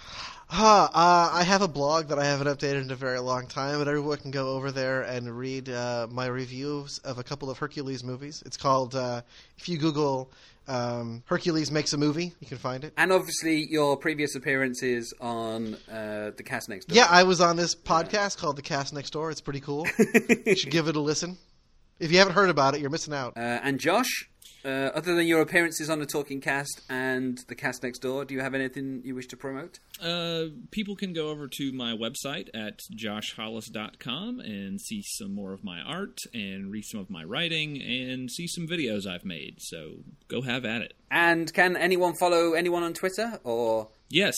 Huh, 0.48 0.90
uh, 0.92 1.30
I 1.32 1.44
have 1.44 1.62
a 1.62 1.68
blog 1.68 2.08
that 2.08 2.18
I 2.18 2.26
haven't 2.26 2.46
updated 2.46 2.82
in 2.82 2.90
a 2.90 2.94
very 2.94 3.20
long 3.20 3.46
time, 3.46 3.78
but 3.78 3.88
everyone 3.88 4.18
can 4.18 4.30
go 4.30 4.50
over 4.50 4.70
there 4.70 5.00
and 5.00 5.34
read 5.34 5.70
uh, 5.70 6.06
my 6.10 6.26
reviews 6.26 6.98
of 6.98 7.18
a 7.18 7.24
couple 7.24 7.48
of 7.48 7.56
Hercules 7.56 8.04
movies. 8.04 8.42
It's 8.44 8.58
called, 8.58 8.94
uh, 8.94 9.22
if 9.56 9.66
you 9.66 9.78
Google 9.78 10.30
um, 10.68 11.22
Hercules 11.24 11.70
Makes 11.70 11.94
a 11.94 11.96
Movie, 11.96 12.34
you 12.38 12.46
can 12.46 12.58
find 12.58 12.84
it. 12.84 12.92
And 12.98 13.12
obviously, 13.12 13.66
your 13.70 13.96
previous 13.96 14.34
appearances 14.34 15.14
on 15.22 15.76
uh, 15.90 16.32
the 16.36 16.42
cast 16.44 16.68
next 16.68 16.88
door. 16.88 16.96
Yeah, 16.96 17.06
I 17.08 17.22
was 17.22 17.40
on 17.40 17.56
this 17.56 17.74
podcast 17.74 18.36
called 18.36 18.56
The 18.56 18.62
Cast 18.62 18.92
Next 18.92 19.10
Door. 19.10 19.30
It's 19.30 19.40
pretty 19.40 19.60
cool. 19.60 19.86
you 20.44 20.54
should 20.54 20.70
give 20.70 20.88
it 20.88 20.96
a 20.96 21.00
listen. 21.00 21.38
If 21.98 22.10
you 22.12 22.18
haven't 22.18 22.34
heard 22.34 22.50
about 22.50 22.74
it, 22.74 22.80
you're 22.80 22.90
missing 22.90 23.14
out. 23.14 23.36
Uh, 23.36 23.40
and 23.62 23.78
Josh, 23.78 24.28
uh, 24.64 24.90
other 24.94 25.14
than 25.14 25.26
your 25.26 25.40
appearances 25.40 25.90
on 25.90 26.00
the 26.00 26.06
Talking 26.06 26.40
Cast 26.40 26.80
and 26.88 27.38
the 27.48 27.54
Cast 27.54 27.82
Next 27.82 27.98
Door, 27.98 28.24
do 28.26 28.34
you 28.34 28.40
have 28.40 28.54
anything 28.54 29.02
you 29.04 29.14
wish 29.14 29.26
to 29.28 29.36
promote? 29.36 29.78
Uh, 30.00 30.44
people 30.70 30.96
can 30.96 31.12
go 31.12 31.28
over 31.28 31.46
to 31.48 31.72
my 31.72 31.92
website 31.92 32.48
at 32.54 32.80
joshhollis.com 32.96 34.40
and 34.40 34.80
see 34.80 35.02
some 35.04 35.34
more 35.34 35.52
of 35.52 35.62
my 35.62 35.80
art 35.80 36.18
and 36.32 36.70
read 36.70 36.84
some 36.84 37.00
of 37.00 37.10
my 37.10 37.22
writing 37.22 37.80
and 37.80 38.30
see 38.30 38.46
some 38.46 38.66
videos 38.66 39.06
I've 39.06 39.24
made. 39.24 39.56
So 39.60 39.98
go 40.28 40.42
have 40.42 40.64
at 40.64 40.82
it. 40.82 40.94
And 41.10 41.52
can 41.52 41.76
anyone 41.76 42.14
follow 42.14 42.54
anyone 42.54 42.82
on 42.82 42.94
Twitter 42.94 43.38
or? 43.44 43.88
Yes, 44.08 44.34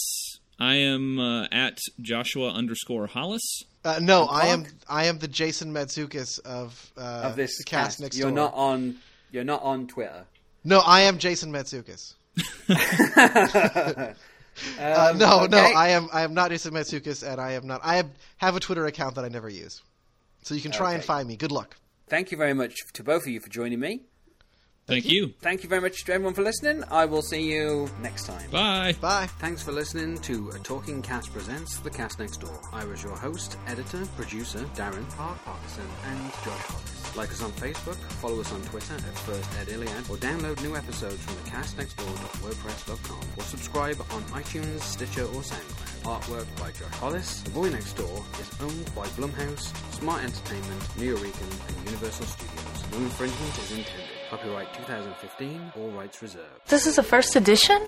I 0.59 0.77
am 0.77 1.19
uh, 1.19 1.47
at 1.53 1.79
Joshua 2.01 2.51
underscore 2.51 3.07
Hollis. 3.07 3.63
Uh, 3.85 3.99
no, 4.01 4.25
I 4.25 4.47
am? 4.47 4.65
I 4.89 5.05
am 5.07 5.19
the 5.19 5.29
Jason 5.29 5.73
Matsukis 5.73 6.41
of 6.41 6.93
uh, 6.97 7.01
Of 7.25 7.37
this 7.37 7.59
the 7.59 7.65
cast, 7.65 8.01
next 8.01 8.17
you're 8.17 8.29
door. 8.31 8.37
not 8.37 8.55
on. 8.55 8.97
You're 9.31 9.45
not 9.45 9.63
on 9.63 9.87
Twitter. 9.87 10.25
No, 10.65 10.81
I 10.81 11.03
am 11.03 11.19
Jason 11.19 11.53
Matsukis. 11.53 12.15
uh, 14.81 15.15
no, 15.17 15.47
no, 15.47 15.59
Um. 15.65 15.77
I 15.77 15.89
am 15.91 16.09
I 16.13 16.23
am 16.23 16.35
not 16.35 16.51
Jason 16.51 16.73
Matsukis, 16.73 17.23
and 17.27 17.41
I 17.41 17.53
am 17.53 17.67
not. 17.67 17.81
I 17.85 17.97
have, 17.97 18.11
have 18.39 18.57
a 18.57 18.61
Twitter 18.61 18.87
account 18.87 19.15
that 19.17 19.25
I 19.25 19.29
never 19.29 19.49
use, 19.49 19.83
so 20.43 20.55
you 20.55 20.61
can 20.61 20.73
try 20.73 20.95
and 20.95 21.05
find 21.05 21.29
me. 21.29 21.37
Good 21.37 21.53
luck. 21.53 21.77
Thank 22.09 22.31
you 22.31 22.39
very 22.39 22.55
much 22.55 22.75
to 22.95 23.03
both 23.05 23.23
of 23.23 23.29
you 23.29 23.41
for 23.41 23.49
joining 23.51 23.81
me. 23.81 24.03
Thank 24.87 25.07
you. 25.07 25.35
Thank 25.41 25.65
you 25.65 25.69
very 25.69 25.81
much 25.81 26.05
to 26.05 26.13
everyone 26.13 26.35
for 26.35 26.43
listening. 26.43 26.85
I 26.93 27.07
will 27.07 27.23
see 27.23 27.43
you 27.43 27.91
next 28.01 28.27
time. 28.27 28.49
Bye. 28.51 28.95
Bye. 29.01 29.27
Thanks 29.41 29.61
for 29.61 29.73
listening 29.73 30.19
to 30.19 30.51
A 30.51 30.61
Talking 30.61 31.03
Cast 31.03 31.33
Presents 31.33 31.81
The 31.81 31.91
Cast 31.91 32.21
Next 32.21 32.41
Door. 32.41 32.61
I 32.73 32.85
was 32.85 33.03
your 33.03 33.17
host, 33.17 33.57
editor, 33.67 34.07
producer, 34.15 34.61
Darren 34.77 35.09
Park 35.17 35.45
Parkinson, 35.45 35.89
and 36.07 36.31
Josh 36.45 36.63
Hollis. 36.63 37.17
Like 37.17 37.31
us 37.31 37.43
on 37.43 37.51
Facebook, 37.53 37.97
follow 37.97 38.41
us 38.41 38.53
on 38.53 38.63
Twitter 38.63 38.95
at 38.95 39.19
First 39.19 39.51
Ed 39.59 39.71
Iliad, 39.71 40.09
or 40.09 40.19
download 40.19 40.63
new 40.63 40.77
episodes 40.77 41.21
from 41.21 41.35
the 41.35 41.51
thecastnextdoor.wordpress.com, 41.51 43.29
or 43.37 43.43
subscribe 43.43 44.01
on 44.13 44.23
iTunes, 44.41 44.83
Stitcher, 44.83 45.25
or 45.25 45.43
SoundCloud. 45.43 45.87
Artwork 46.07 46.47
by 46.61 46.71
Josh 46.71 46.95
Hollis. 47.01 47.41
The 47.43 47.51
Boy 47.51 47.71
Next 47.71 47.95
Door 47.95 48.23
is 48.39 48.61
owned 48.61 48.95
by 48.95 49.07
Blumhouse, 49.19 49.75
Smart 49.95 50.23
Entertainment, 50.23 50.97
New 50.97 51.17
Nuyorican, 51.17 51.69
and 51.69 51.87
Universal 51.87 52.27
Studios. 52.27 52.93
No 52.93 52.99
infringement 52.99 53.59
is 53.59 53.71
intended. 53.73 54.16
Copyright 54.31 54.73
2015, 54.75 55.73
all 55.77 55.91
rights 55.91 56.21
reserved. 56.21 56.67
This 56.67 56.87
is 56.87 56.99
a 56.99 57.03
first 57.03 57.37
edition? 57.37 57.87